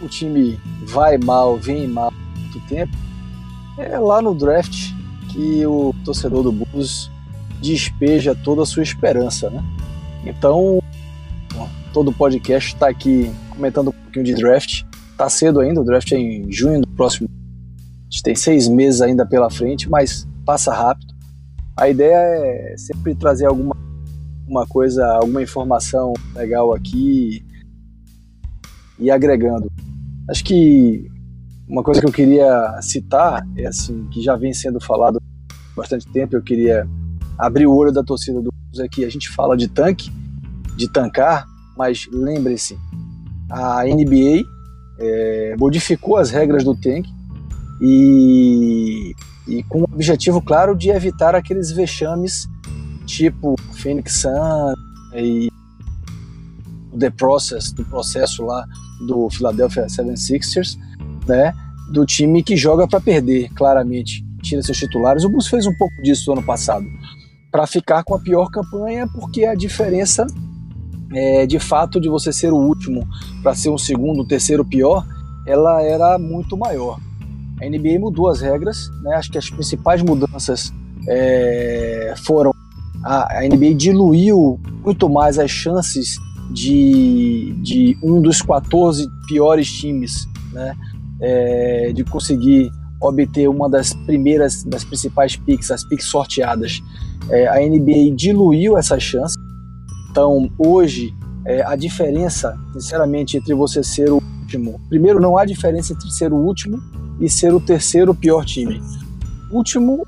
[0.00, 2.96] o time vai mal, vem mal muito tempo,
[3.78, 4.92] é lá no draft
[5.28, 7.10] que o torcedor do Bulls
[7.60, 9.62] despeja toda a sua esperança, né?
[10.24, 10.82] Então,
[11.92, 14.84] todo podcast está aqui comentando um pouquinho de draft.
[15.16, 17.28] Tá cedo ainda, o draft é em junho do próximo.
[17.28, 21.14] A gente tem seis meses ainda pela frente, mas passa rápido.
[21.76, 23.74] A ideia é sempre trazer alguma
[24.46, 27.44] uma coisa, alguma informação legal aqui
[28.98, 29.70] e agregando.
[30.30, 31.10] Acho que
[31.68, 36.06] uma coisa que eu queria citar é assim, que já vem sendo falado há bastante
[36.08, 36.88] tempo, eu queria
[37.36, 38.50] abrir o olho da torcida do
[38.82, 39.04] aqui.
[39.04, 40.12] A gente fala de tanque,
[40.76, 41.46] de tancar,
[41.76, 42.78] mas lembre-se,
[43.50, 44.44] a NBA
[44.98, 47.10] é, modificou as regras do tanque
[47.80, 49.14] e,
[49.46, 52.48] e com o objetivo claro de evitar aqueles vexames
[53.06, 54.74] tipo Phoenix Sun
[55.14, 55.48] e
[56.98, 58.66] The Process, do processo lá
[59.06, 60.78] do Philadelphia 76ers,
[61.26, 61.52] né?
[61.92, 65.24] Do time que joga para perder, claramente, tira seus titulares.
[65.24, 66.84] O Bulls fez um pouco disso no ano passado,
[67.50, 70.26] para ficar com a pior campanha, porque a diferença
[71.12, 73.06] é, de fato de você ser o último
[73.42, 75.06] para ser um segundo, um terceiro pior,
[75.46, 76.98] ela era muito maior.
[77.60, 79.14] A NBA mudou as regras, né?
[79.16, 80.72] Acho que as principais mudanças
[81.08, 82.52] é, foram
[83.06, 86.16] a, a NBA diluiu muito mais as chances
[86.50, 90.74] de, de um dos 14 piores times, né,
[91.20, 96.82] é, de conseguir obter uma das primeiras, das principais picks, as picks sorteadas.
[97.28, 99.35] É, a NBA diluiu essa chance.
[100.16, 101.14] Então, hoje,
[101.44, 104.80] é, a diferença, sinceramente, entre você ser o último.
[104.88, 106.82] Primeiro, não há diferença entre ser o último
[107.20, 108.80] e ser o terceiro pior time.
[109.52, 110.06] O último,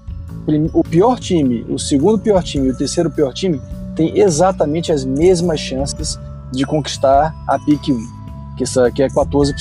[0.72, 3.61] o pior time, o segundo pior time e o terceiro pior time
[3.94, 6.18] têm exatamente as mesmas chances
[6.52, 9.52] de conquistar a pick 1, que, essa, que é 14%,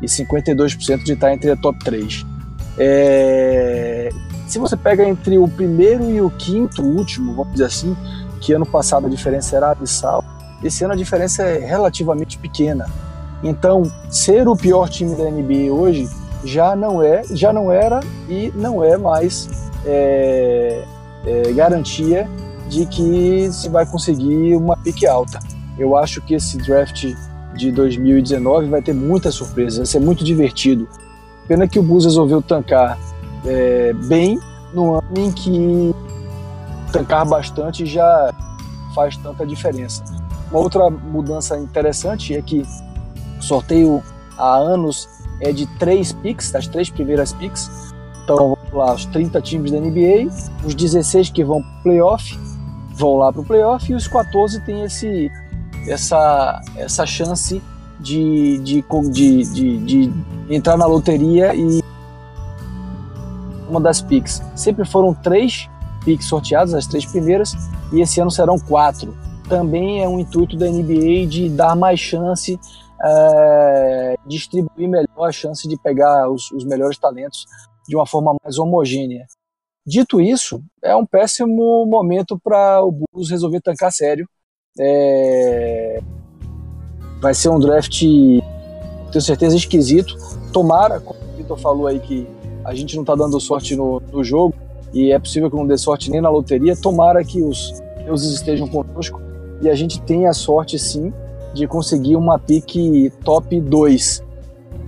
[0.00, 2.24] e 52% de estar entre a top 3.
[2.78, 4.10] É...
[4.46, 7.96] Se você pega entre o primeiro e o quinto último, vamos dizer assim,
[8.42, 10.24] que ano passado a diferença era abissal,
[10.62, 12.86] esse ano a diferença é relativamente pequena.
[13.42, 16.08] Então, ser o pior time da NBA hoje
[16.44, 19.48] já não é, já não era e não é mais
[19.86, 20.84] é,
[21.24, 22.28] é, garantia
[22.68, 25.38] de que se vai conseguir uma pique alta.
[25.78, 27.14] Eu acho que esse draft
[27.54, 30.88] de 2019 vai ter muita surpresa, vai ser muito divertido.
[31.46, 32.98] Pena que o Bulls resolveu tancar
[33.44, 34.40] é, bem
[34.72, 35.94] no ano em que
[36.92, 38.32] tancar bastante já
[38.94, 40.04] faz tanta diferença.
[40.50, 42.66] Uma outra mudança interessante é que
[43.38, 44.02] o sorteio
[44.36, 45.08] há anos
[45.40, 47.70] é de três picks, as três primeiras picks.
[48.22, 50.28] Então vamos lá, os 30 times da NBA,
[50.64, 52.38] os 16 que vão para o playoff
[52.94, 55.30] vão lá para o playoff e os 14 têm esse
[55.88, 57.60] essa, essa chance
[57.98, 60.12] de, de, de, de, de
[60.48, 61.82] entrar na loteria e
[63.68, 64.42] uma das picks.
[64.54, 65.68] Sempre foram três
[66.04, 67.54] picks sorteadas, as três primeiras,
[67.92, 69.16] e esse ano serão quatro.
[69.48, 72.58] Também é um intuito da NBA de dar mais chance,
[73.04, 77.46] é, distribuir melhor a chance de pegar os, os melhores talentos
[77.88, 79.26] de uma forma mais homogênea.
[79.84, 84.28] Dito isso, é um péssimo momento para o Bulls resolver tancar sério.
[84.78, 86.00] É...
[87.20, 90.16] Vai ser um draft, tenho certeza, esquisito.
[90.52, 92.26] Tomara, como o Vitor falou aí, que
[92.64, 94.54] a gente não está dando sorte no, no, jogo
[94.92, 96.76] e é possível que não dê sorte nem na loteria.
[96.76, 99.20] Tomara que os deuses estejam conosco
[99.60, 101.12] e a gente tenha a sorte, sim,
[101.54, 104.22] de conseguir uma pique top 2.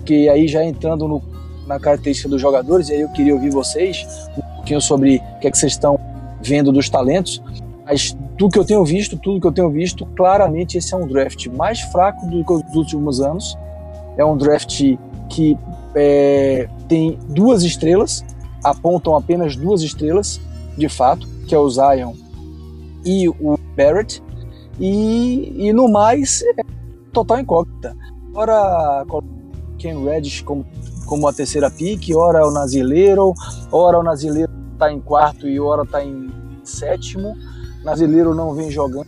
[0.05, 1.22] Que aí já entrando no,
[1.66, 5.48] na característica dos jogadores, e aí eu queria ouvir vocês um pouquinho sobre o que,
[5.48, 5.98] é que vocês estão
[6.42, 7.42] vendo dos talentos.
[7.86, 11.07] Mas do que eu tenho visto, tudo que eu tenho visto, claramente esse é um
[11.07, 13.57] draft mais fraco do que os últimos anos.
[14.16, 14.96] É um draft
[15.28, 15.59] que
[15.94, 18.24] é, tem duas estrelas,
[18.65, 20.41] apontam apenas duas estrelas,
[20.77, 22.15] de fato, que é o Zion
[23.05, 24.23] e o Barrett.
[24.81, 26.62] E, e no mais, é
[27.12, 27.97] total incógnita.
[28.35, 29.05] Ora,
[29.79, 30.67] Ken Reddish como,
[31.07, 33.33] como a terceira pick, ora o Nazileiro,
[33.71, 36.31] ora o Nazileiro está em quarto e ora está em
[36.65, 37.37] sétimo.
[37.85, 39.07] Nazileiro não vem jogando,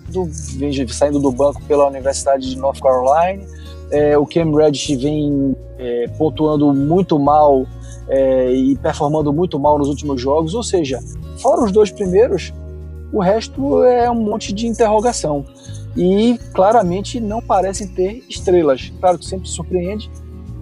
[0.57, 3.43] vem saindo do banco pela Universidade de North Carolina.
[3.91, 7.67] É, o Cam Reddish vem é, pontuando muito mal
[8.09, 10.55] é, e performando muito mal nos últimos jogos.
[10.55, 11.01] Ou seja,
[11.39, 12.53] fora os dois primeiros,
[13.13, 15.45] o resto é um monte de interrogação.
[15.97, 18.93] E claramente não parecem ter estrelas.
[19.01, 20.11] Claro que sempre surpreende.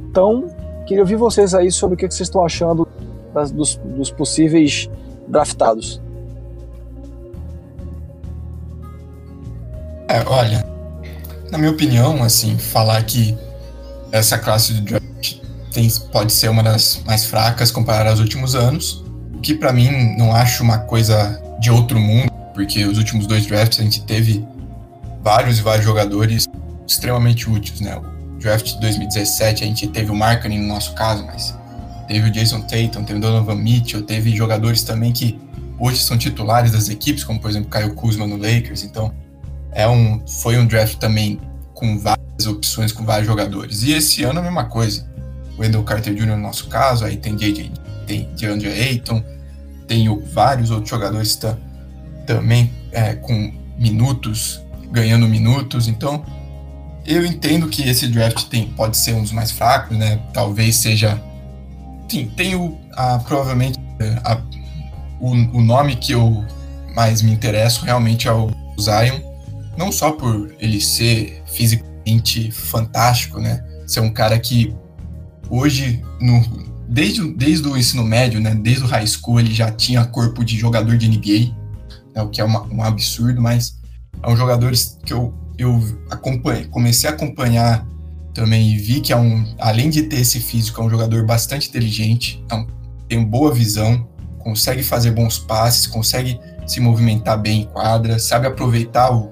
[0.09, 0.47] Então,
[0.87, 2.87] queria ouvir vocês aí sobre o que vocês estão achando
[3.33, 4.89] das, dos, dos possíveis
[5.27, 6.01] draftados.
[10.09, 10.65] É, olha,
[11.51, 13.37] na minha opinião, assim, falar que
[14.13, 15.04] essa classe de draft
[15.75, 19.05] tem, pode ser uma das mais fracas comparada aos últimos anos,
[19.43, 23.81] que para mim não acho uma coisa de outro mundo, porque os últimos dois drafts
[23.81, 24.47] a gente teve
[25.21, 26.47] vários e vários jogadores
[26.87, 27.97] extremamente úteis, né?
[27.97, 31.55] O draft de 2017 a gente teve o Markkinen no nosso caso, mas
[32.07, 35.39] teve o Jason Tatum, teve o Donovan Mitchell, teve jogadores também que
[35.79, 39.13] hoje são titulares das equipes, como por exemplo Kyle Kuzma no Lakers, então
[39.73, 41.41] é um, foi um draft também
[41.75, 43.83] com várias opções, com vários jogadores.
[43.83, 45.13] E esse ano a mesma coisa.
[45.59, 46.27] Wendell Carter Jr.
[46.27, 47.73] no nosso caso, aí tem JJ,
[48.07, 49.23] tem DeAndre Ayton,
[49.87, 51.39] tem vários outros jogadores
[52.27, 55.89] também é, com minutos, ganhando minutos.
[55.89, 56.25] Então,
[57.07, 60.21] eu entendo que esse draft tem, pode ser um dos mais fracos, né?
[60.33, 61.21] Talvez seja.
[62.09, 63.79] Sim, tem o, a, provavelmente
[64.25, 64.41] a,
[65.21, 66.45] o, o nome que eu
[66.95, 68.51] mais me interesso realmente é o
[68.81, 69.35] Zion
[69.77, 73.65] não só por ele ser fisicamente fantástico, né?
[73.87, 74.75] Ser um cara que
[75.51, 76.43] hoje, no,
[76.89, 78.55] desde, desde o ensino médio, né?
[78.55, 81.55] Desde o high school, ele já tinha corpo de jogador de NBA,
[82.15, 82.23] né?
[82.23, 83.79] o que é uma, um absurdo, mas
[84.23, 84.73] é um jogador
[85.05, 87.87] que eu, eu acompanhei, comecei a acompanhar
[88.33, 91.69] também e vi que é um, além de ter esse físico, é um jogador bastante
[91.69, 92.67] inteligente, é um,
[93.09, 99.13] tem boa visão, consegue fazer bons passes, consegue se movimentar bem em quadra, sabe aproveitar
[99.13, 99.31] o,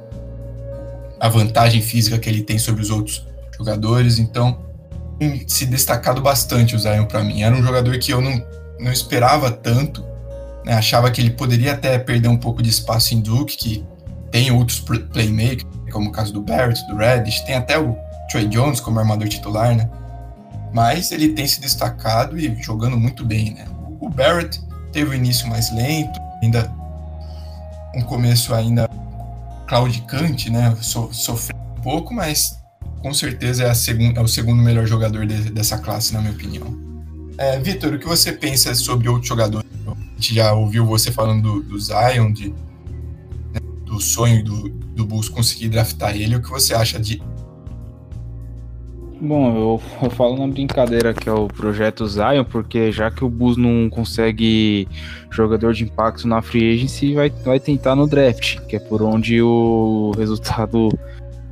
[1.20, 4.18] a vantagem física que ele tem sobre os outros jogadores.
[4.18, 4.58] Então,
[5.46, 7.42] se destacado bastante o Zion para mim.
[7.42, 8.44] Era um jogador que eu não,
[8.78, 10.04] não esperava tanto.
[10.64, 10.74] Né?
[10.74, 13.86] Achava que ele poderia até perder um pouco de espaço em Duke, que
[14.30, 17.96] tem outros playmakers, como o caso do Barrett, do Reddish, tem até o
[18.30, 19.90] Trey Jones como armador titular, né?
[20.72, 23.66] Mas ele tem se destacado e jogando muito bem, né?
[24.00, 24.58] O Barrett
[24.90, 26.72] teve o início mais lento, ainda
[27.94, 28.88] um começo ainda
[29.66, 30.74] claudicante, né?
[30.80, 32.61] So, sofreu um pouco, mas
[33.02, 36.80] com certeza é, segun, é o segundo melhor jogador de, dessa classe, na minha opinião.
[37.36, 39.68] É, Vitor, o que você pensa sobre outros jogadores?
[39.86, 45.04] A gente já ouviu você falando do, do Zion, de, né, do sonho do, do
[45.04, 46.36] Bulls conseguir draftar ele.
[46.36, 47.20] O que você acha de
[49.24, 53.28] Bom, eu, eu, falo na brincadeira que é o projeto Zion, porque já que o
[53.28, 54.88] Bulls não consegue
[55.30, 59.40] jogador de impacto na free agency, vai, vai tentar no draft, que é por onde
[59.40, 60.88] o resultado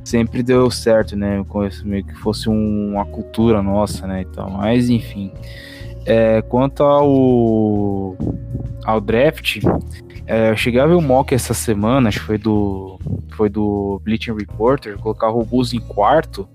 [0.03, 1.43] sempre deu certo, né?
[1.83, 4.21] Meio que fosse um, uma cultura nossa, né?
[4.21, 5.31] Então, mas enfim.
[6.05, 8.17] É, quanto ao,
[8.83, 9.59] ao draft,
[10.25, 12.99] é, eu cheguei a ver o mock essa semana, acho que foi do,
[13.31, 16.49] foi do Bleaching Reporter, colocava o Bulls em quarto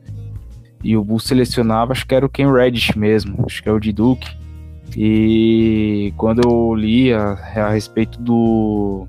[0.83, 3.79] e o Bulls selecionava, acho que era o Ken Reddish mesmo, acho que é o
[3.79, 4.29] de Duke.
[4.97, 9.07] E quando eu li a, a respeito do,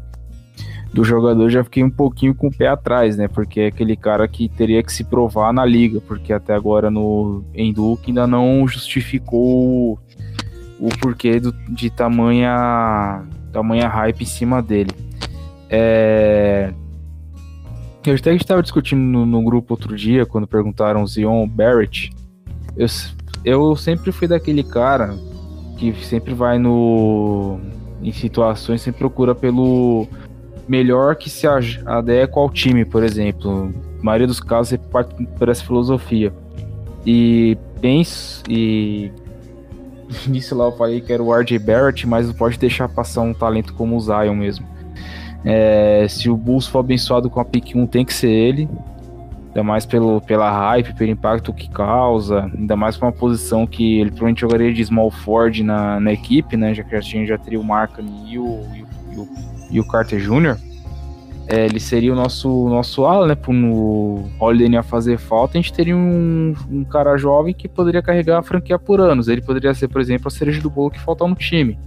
[0.97, 3.27] do jogador, já fiquei um pouquinho com o pé atrás, né?
[3.27, 7.43] Porque é aquele cara que teria que se provar na liga, porque até agora no,
[7.53, 9.99] em Duke ainda não justificou
[10.79, 13.23] o, porquê do, de tamanha,
[13.53, 14.89] tamanha hype em cima dele.
[15.69, 16.73] É,
[18.03, 22.09] eu até estava discutindo no, no, grupo outro dia, quando perguntaram Zion Barrett.
[22.75, 22.87] Eu,
[23.45, 25.15] eu sempre fui daquele cara
[25.77, 27.59] que sempre vai no,
[28.01, 30.07] em situações sempre procura pelo
[30.67, 31.47] melhor que se
[31.85, 33.73] adequa ao time, por exemplo.
[33.97, 36.33] Na maioria dos casos sempre parte por essa filosofia.
[37.05, 39.11] E penso e
[40.27, 43.33] nisso lá eu falei que era o RJ Barrett, mas não pode deixar passar um
[43.33, 44.67] talento como o Zion mesmo.
[45.45, 48.69] É, se o Bulls for abençoado com a pick 1, tem que ser ele.
[49.47, 52.51] Ainda mais pelo, pela hype, pelo impacto que causa.
[52.53, 56.57] Ainda mais para uma posição que ele provavelmente jogaria de small Ford na, na equipe,
[56.57, 56.73] né?
[56.73, 59.27] Já que a gente já teria o Markham e o, e o, e o
[59.85, 60.57] Carter Jr.
[61.49, 63.35] É, ele seria o nosso, nosso ala, né?
[63.35, 68.01] Pro no Holiday ia fazer falta, a gente teria um, um cara jovem que poderia
[68.01, 69.29] carregar a franquia por anos.
[69.29, 71.79] Ele poderia ser, por exemplo, a cereja do bolo que falta no time.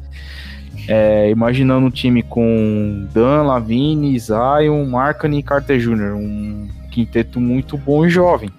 [0.88, 7.76] É, imaginando um time com Dan, Lavine, Zion, Markkanen e Carter Jr., um quinteto muito
[7.76, 8.50] bom e jovem,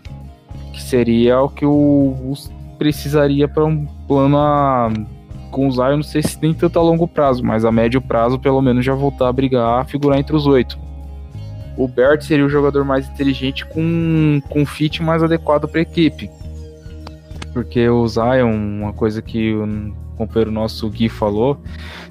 [0.72, 4.92] que seria o que o Bulls precisaria para um plano a,
[5.52, 8.40] com o Zion, não sei se nem tanto a longo prazo, mas a médio prazo
[8.40, 10.80] pelo menos já voltar a brigar, a figurar entre os oito.
[11.78, 16.30] O Bert seria o jogador mais inteligente com, com fit mais adequado para a equipe.
[17.54, 21.58] Porque o Zion, uma coisa que o companheiro nosso Gui falou,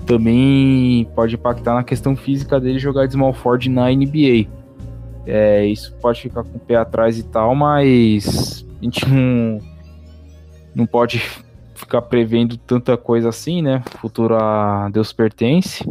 [0.07, 4.49] também pode impactar na questão física dele jogar de small forward na NBA.
[5.26, 9.59] É, isso pode ficar com o pé atrás e tal, mas a gente não,
[10.74, 11.22] não pode
[11.91, 13.82] ficar prevendo tanta coisa assim, né?
[14.01, 15.84] Futuro a Deus pertence.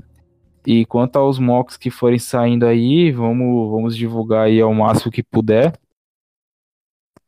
[0.65, 5.21] E quanto aos mocks que forem saindo aí, vamos, vamos divulgar aí ao máximo que
[5.21, 5.73] puder.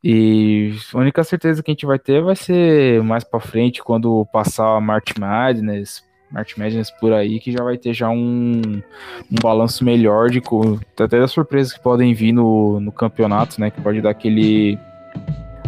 [0.02, 4.26] E a única certeza que a gente vai ter vai ser mais para frente, quando
[4.32, 8.62] passar a March Madness, March Madness por aí, que já vai ter já um,
[9.30, 10.42] um balanço melhor de
[10.98, 13.70] até das surpresas que podem vir no, no campeonato, né?
[13.70, 14.80] Que pode dar aquele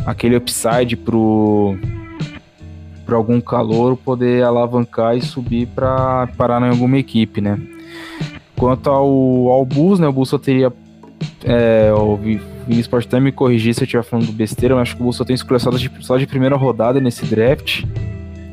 [0.05, 1.77] aquele upside pro
[3.05, 7.59] para algum calor poder alavancar e subir para parar em alguma equipe, né?
[8.57, 9.07] Quanto ao,
[9.49, 9.67] ao
[9.99, 10.07] né?
[10.07, 10.71] O Bulls só teria
[11.43, 12.17] é, o
[12.89, 15.25] pode até me corrigir se eu estiver falando besteira, mas acho que o Bulls só
[15.25, 17.83] tem escolha só de, só de primeira rodada nesse draft.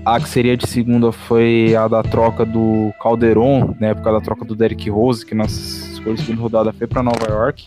[0.05, 4.45] A que seria de segunda foi a da troca do Calderon, na época da troca
[4.45, 7.65] do Derrick Rose, que nossa escolha de segunda rodada foi para Nova York.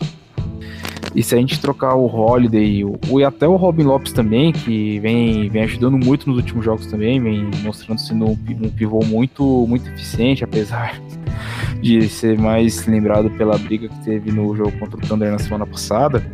[1.14, 4.98] E se a gente trocar o Holiday o, e até o Robin Lopes também, que
[4.98, 9.66] vem, vem ajudando muito nos últimos jogos também, vem mostrando sendo um, um pivô muito,
[9.68, 11.00] muito eficiente, apesar
[11.80, 15.66] de ser mais lembrado pela briga que teve no jogo contra o Thunder na semana
[15.66, 16.24] passada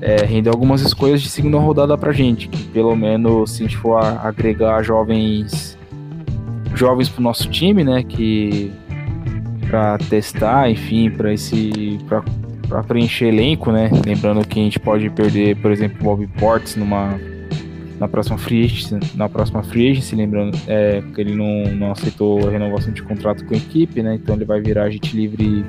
[0.00, 3.76] é, render algumas escolhas de segunda rodada pra gente, que pelo menos se a gente
[3.78, 5.78] for agregar jovens
[6.74, 8.70] jovens pro nosso time, né, que
[9.68, 12.22] para testar, enfim, para esse para
[12.86, 13.90] preencher elenco, né?
[14.04, 17.18] Lembrando que a gente pode perder, por exemplo, o Bob Portes numa
[17.98, 22.46] na próxima free agency, na próxima free agency, lembrando é, que ele não, não aceitou
[22.46, 24.16] a renovação de contrato com a equipe, né?
[24.16, 25.64] Então ele vai virar agente livre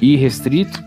[0.00, 0.82] e restrito.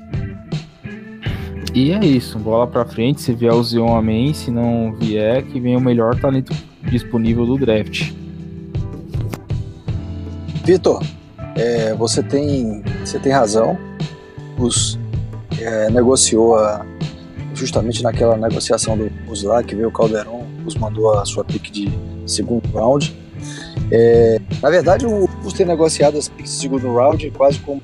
[1.74, 5.59] E é isso, bola pra frente, se vier o Zion, amém, se não vier, que
[5.59, 6.53] vem o melhor talento
[6.84, 8.11] disponível do draft.
[10.64, 11.03] Vitor,
[11.55, 13.76] é, você, tem, você tem razão,
[14.57, 14.99] os,
[15.60, 16.86] é, negociou a,
[17.54, 19.12] justamente naquela negociação do
[19.43, 21.91] lá, que veio o Calderon, os mandou a sua pick de
[22.26, 23.16] segundo round.
[23.91, 27.82] É, na verdade, o Bus tem negociado as picks de segundo round quase como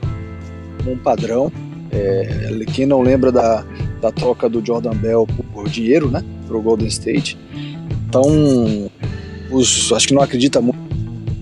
[0.87, 1.51] um padrão,
[1.91, 3.65] é, quem não lembra da,
[4.01, 7.37] da troca do Jordan Bell por dinheiro, né, para o Golden State.
[8.07, 8.23] Então,
[9.51, 10.79] os, acho que não acredita muito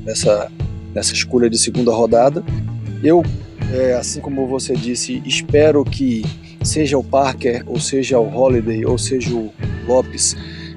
[0.03, 0.51] nessa,
[0.93, 2.43] nessa escolha de segunda rodada.
[3.03, 3.23] Eu,
[3.73, 6.23] é, assim como você disse, espero que
[6.63, 9.51] seja o Parker, ou seja o Holiday, ou seja o
[9.87, 10.35] Lopes,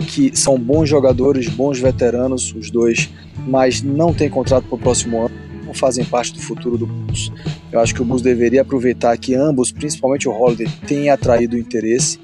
[0.08, 3.10] que são bons jogadores, bons veteranos, os dois,
[3.46, 7.32] mas não tem contrato para o próximo ano não fazem parte do futuro do Bulls.
[7.70, 12.18] Eu acho que o Bulls deveria aproveitar que ambos, principalmente o Holiday, tenham atraído interesse.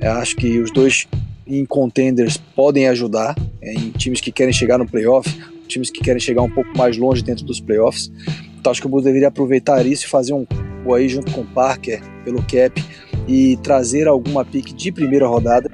[0.00, 1.06] Eu acho que os dois
[1.46, 5.32] em contenders podem ajudar, em times que querem chegar no playoff,
[5.68, 8.10] times que querem chegar um pouco mais longe dentro dos playoffs.
[8.58, 10.46] Então acho que o Bulls deveria aproveitar isso e fazer um
[10.94, 12.82] aí junto com o Parker pelo cap
[13.26, 15.70] e trazer alguma pick de primeira rodada.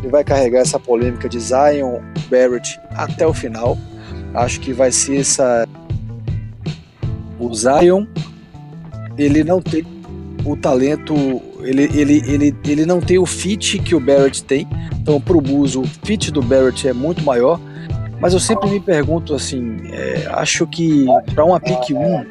[0.00, 3.76] Ele vai carregar essa polêmica de Zion Barrett até o final.
[4.32, 5.66] Acho que vai ser essa.
[7.38, 8.06] O Zion,
[9.16, 9.84] ele não tem
[10.44, 11.14] o talento,
[11.60, 14.68] ele, ele, ele, ele não tem o fit que o Barrett tem.
[15.00, 17.60] Então, para o Bulls, o fit do Barrett é muito maior.
[18.20, 22.24] Mas eu sempre me pergunto assim: é, acho que para uma pick 1,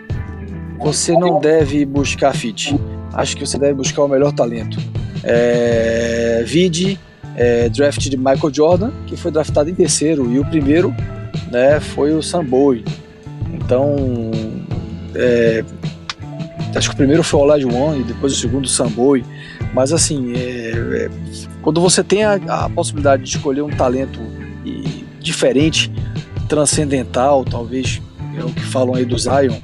[0.79, 2.79] você não deve buscar fit.
[3.13, 4.77] Acho que você deve buscar o melhor talento.
[5.23, 6.99] É, vide
[7.35, 10.93] é, draft de Michael Jordan, que foi draftado em terceiro, e o primeiro
[11.51, 12.83] né, foi o Samboy.
[13.53, 13.95] Então,
[15.15, 15.63] é,
[16.75, 19.23] acho que o primeiro foi o Olajuwon e depois o segundo o Samboy.
[19.73, 21.09] Mas assim, é, é,
[21.61, 24.19] quando você tem a, a, possibilidade de escolher um talento
[25.27, 25.91] diferente,
[26.47, 28.01] transcendental, talvez
[28.37, 29.55] é o que falam aí do Zion,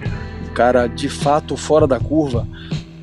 [0.49, 2.47] um cara de fato fora da curva,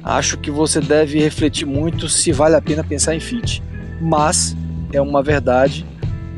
[0.03, 3.63] acho que você deve refletir muito se vale a pena pensar em fit.
[4.01, 4.57] Mas
[4.93, 5.87] é uma verdade.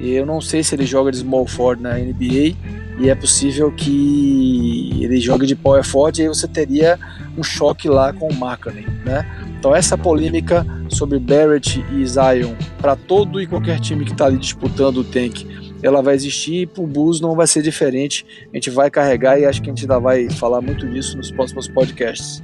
[0.00, 2.56] Eu não sei se ele joga de small forward na NBA
[2.98, 6.98] e é possível que ele jogue de power forward e aí você teria
[7.36, 9.24] um choque lá com o Markkanen, né?
[9.58, 14.36] Então essa polêmica sobre Barrett e Zion para todo e qualquer time que está ali
[14.36, 15.46] disputando o tank,
[15.82, 18.24] ela vai existir e para o Bulls não vai ser diferente.
[18.52, 21.30] A gente vai carregar e acho que a gente ainda vai falar muito disso nos
[21.30, 22.42] próximos podcasts.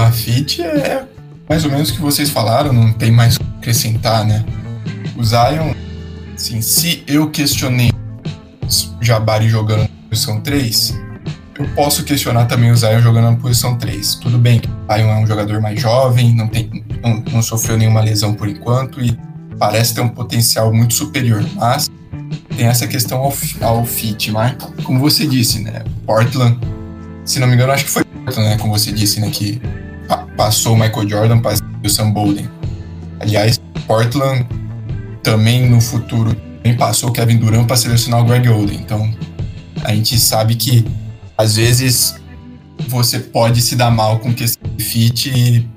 [0.00, 1.04] A fit é
[1.48, 4.44] mais ou menos o que vocês falaram, não tem mais o que acrescentar, né?
[5.16, 5.74] O Zion,
[6.34, 7.90] assim, se eu questionei
[9.00, 10.94] Jabari jogando na posição 3,
[11.58, 14.16] eu posso questionar também o Zion jogando na posição 3.
[14.16, 17.76] Tudo bem que o Zion é um jogador mais jovem, não, tem, não, não sofreu
[17.76, 19.18] nenhuma lesão por enquanto e
[19.58, 21.90] parece ter um potencial muito superior, mas
[22.56, 23.32] tem essa questão ao,
[23.62, 25.84] ao fit, mas como você disse, né?
[26.06, 26.58] Portland,
[27.24, 28.58] se não me engano, acho que foi Portland, né?
[28.58, 29.30] Como você disse, né?
[29.30, 29.60] Que
[30.36, 32.48] passou o Michael Jordan, passou o Sam Bolden.
[33.20, 34.46] Aliás, Portland
[35.22, 36.34] também no futuro
[36.68, 38.78] também passou o Kevin Durant para selecionar o Greg Oden.
[38.78, 39.10] Então,
[39.82, 40.84] a gente sabe que
[41.36, 42.16] às vezes
[42.88, 45.68] você pode se dar mal com questão de fit e,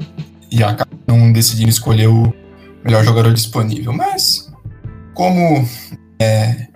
[0.52, 2.34] e acaba não decidindo escolher o
[2.84, 3.94] melhor jogador disponível.
[3.94, 4.52] Mas,
[5.14, 5.68] como
[6.22, 6.68] é,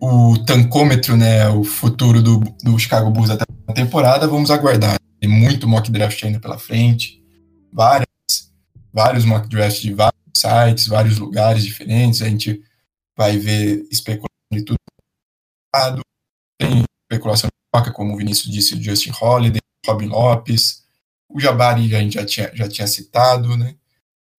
[0.00, 4.98] o tancômetro, né, o futuro do, do Chicago Bulls até a temporada, vamos aguardar.
[5.20, 7.22] Tem muito mock draft ainda pela frente,
[7.72, 8.06] várias,
[8.92, 12.22] vários mock drafts de vários sites, vários lugares diferentes.
[12.22, 12.62] A gente
[13.16, 14.78] vai ver especulação de tudo.
[16.58, 17.50] Tem especulação
[17.92, 20.83] como o Vinícius disse, o Justin Holiday, Robin Lopes,
[21.34, 23.74] o Jabari a gente já tinha, já tinha citado, né?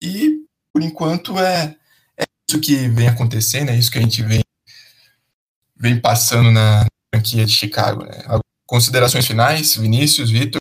[0.00, 1.76] E, por enquanto, é,
[2.16, 4.42] é isso que vem acontecendo, é isso que a gente vem,
[5.74, 8.22] vem passando na franquia de Chicago, né?
[8.64, 10.60] Considerações finais, Vinícius, Vitor?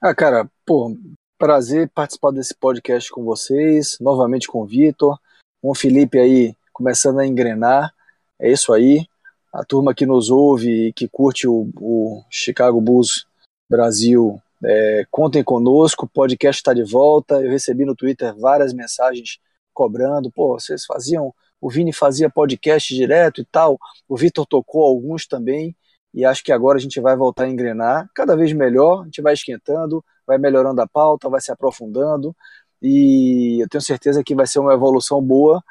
[0.00, 0.96] Ah, cara, pô,
[1.36, 5.18] prazer participar desse podcast com vocês, novamente com o Vitor,
[5.60, 7.92] com o Felipe aí começando a engrenar.
[8.38, 9.06] É isso aí.
[9.52, 13.26] A turma que nos ouve e que curte o, o Chicago Bulls
[13.68, 16.06] Brasil, é, contem conosco.
[16.06, 17.34] O podcast está de volta.
[17.42, 19.38] Eu recebi no Twitter várias mensagens
[19.74, 20.30] cobrando.
[20.30, 21.34] Pô, vocês faziam.
[21.60, 23.78] O Vini fazia podcast direto e tal.
[24.08, 25.76] O Vitor tocou alguns também.
[26.14, 29.02] E acho que agora a gente vai voltar a engrenar cada vez melhor.
[29.02, 32.34] A gente vai esquentando, vai melhorando a pauta, vai se aprofundando.
[32.80, 35.62] E eu tenho certeza que vai ser uma evolução boa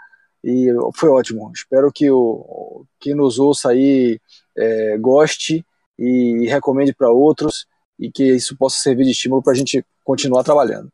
[0.43, 1.51] e foi ótimo.
[1.53, 4.19] Espero que o quem nos ouça aí
[4.57, 5.65] é, goste
[5.97, 7.65] e recomende para outros
[7.99, 10.91] e que isso possa servir de estímulo para a gente continuar trabalhando.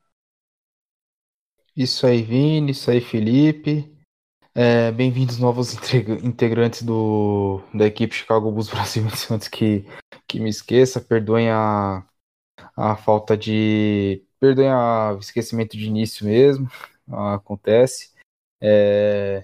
[1.76, 3.94] Isso aí, Vini, isso aí, Felipe.
[4.56, 5.76] É, Bem-vindos novos
[6.24, 9.04] integrantes do, da equipe Chicago Bulls Brasil.
[9.30, 9.86] Antes que,
[10.28, 12.04] que me esqueça, perdoem a,
[12.76, 14.24] a falta de.
[14.40, 16.68] Perdoem o esquecimento de início mesmo,
[17.08, 18.17] acontece.
[18.62, 19.44] É...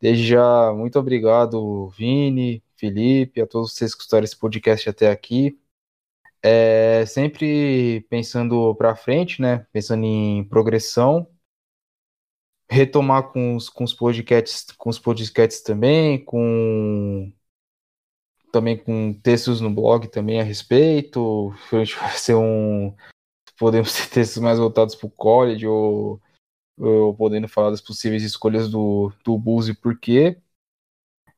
[0.00, 5.58] Desde já, muito obrigado, Vini, Felipe, a todos vocês que escutaram esse podcast até aqui.
[6.42, 9.64] É, sempre pensando para frente, né?
[9.72, 11.28] Pensando em progressão,
[12.68, 17.32] retomar com os, com os podcasts, com os podcasts também, com
[18.50, 21.54] também com textos no blog também a respeito.
[21.72, 22.94] A gente vai ser um
[23.58, 26.20] podemos ter textos mais voltados para o college ou
[26.82, 30.38] eu podendo falar das possíveis escolhas do, do Bulls e por quê.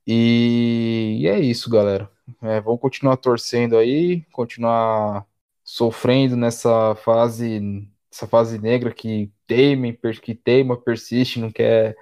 [0.06, 2.10] E, e é isso, galera.
[2.42, 5.26] É, vamos continuar torcendo aí, continuar
[5.62, 9.92] sofrendo nessa fase, essa fase negra que teima,
[10.22, 11.96] que teima, persiste, não quer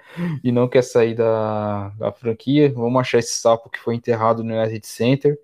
[0.44, 2.72] e não quer sair da, da franquia.
[2.72, 5.38] Vamos achar esse sapo que foi enterrado no United Center.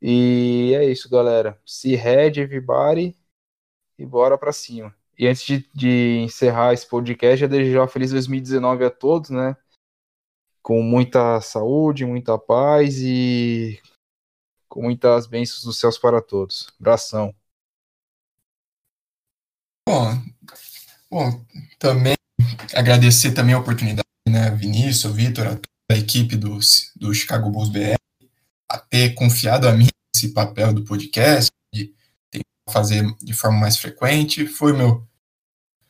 [0.00, 1.60] E é isso, galera.
[1.64, 3.16] Se head everybody
[3.98, 4.94] e bora pra cima.
[5.18, 9.56] E antes de, de encerrar esse podcast, já desejar feliz 2019 a todos, né?
[10.62, 13.80] Com muita saúde, muita paz e
[14.68, 16.72] com muitas bênçãos dos céus para todos.
[16.80, 17.34] Abração.
[19.88, 20.22] Bom,
[21.10, 21.44] bom,
[21.78, 22.14] também
[22.74, 25.60] agradecer também a oportunidade, né, Vinícius, Vitor, a
[25.90, 26.58] a equipe do,
[26.96, 27.96] do Chicago Bulls BR,
[28.70, 31.50] a ter confiado a mim esse papel do podcast,
[32.70, 34.46] fazer de forma mais frequente.
[34.46, 35.06] Foi meu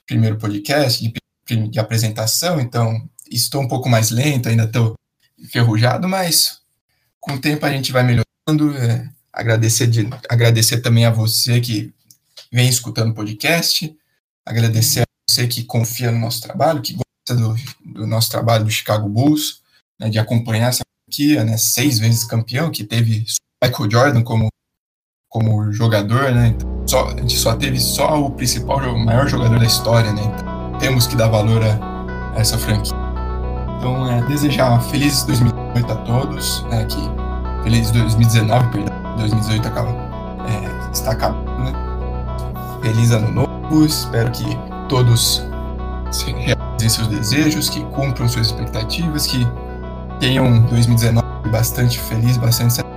[0.07, 1.03] primeiro podcast
[1.47, 4.95] de, de apresentação, então estou um pouco mais lento, ainda estou
[5.39, 6.61] enferrujado, mas
[7.21, 8.77] com o tempo a gente vai melhorando.
[8.77, 11.93] É, agradecer, de, agradecer também a você que
[12.53, 13.97] vem escutando o podcast,
[14.47, 17.57] agradecer a você que confia no nosso trabalho, que gosta do,
[17.93, 19.63] do nosso trabalho do Chicago Bulls,
[19.99, 23.25] né, de acompanhar essa franquia, né, seis vezes campeão, que teve
[23.63, 24.49] Michael Jordan como,
[25.35, 29.59] como jogador, né, então, só, a gente só teve só o principal, o maior jogador
[29.59, 32.97] da história, né, então temos que dar valor a, a essa franquia.
[33.77, 36.99] Então, é, desejar feliz 2018 a todos, né, que
[37.65, 41.73] feliz 2019, perdão, 2018 acaba, é, está acabando, né,
[42.81, 44.45] feliz ano novo, espero que
[44.89, 45.45] todos
[46.27, 49.45] realizem seus desejos, que cumpram suas expectativas, que
[50.21, 52.94] tenham 2019 bastante feliz, bastante satisfeito.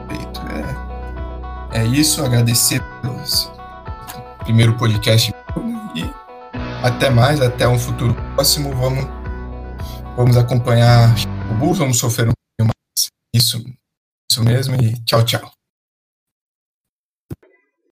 [1.77, 3.21] É, isso, agradecer pelo
[4.39, 5.31] primeiro podcast
[5.93, 6.03] e
[6.83, 8.73] até mais, até um futuro próximo.
[8.73, 9.05] Vamos,
[10.15, 11.13] vamos acompanhar
[11.51, 13.09] o Bulls, vamos sofrer um pouquinho mais.
[13.31, 13.63] Isso,
[14.31, 15.56] isso mesmo, e tchau, tchau.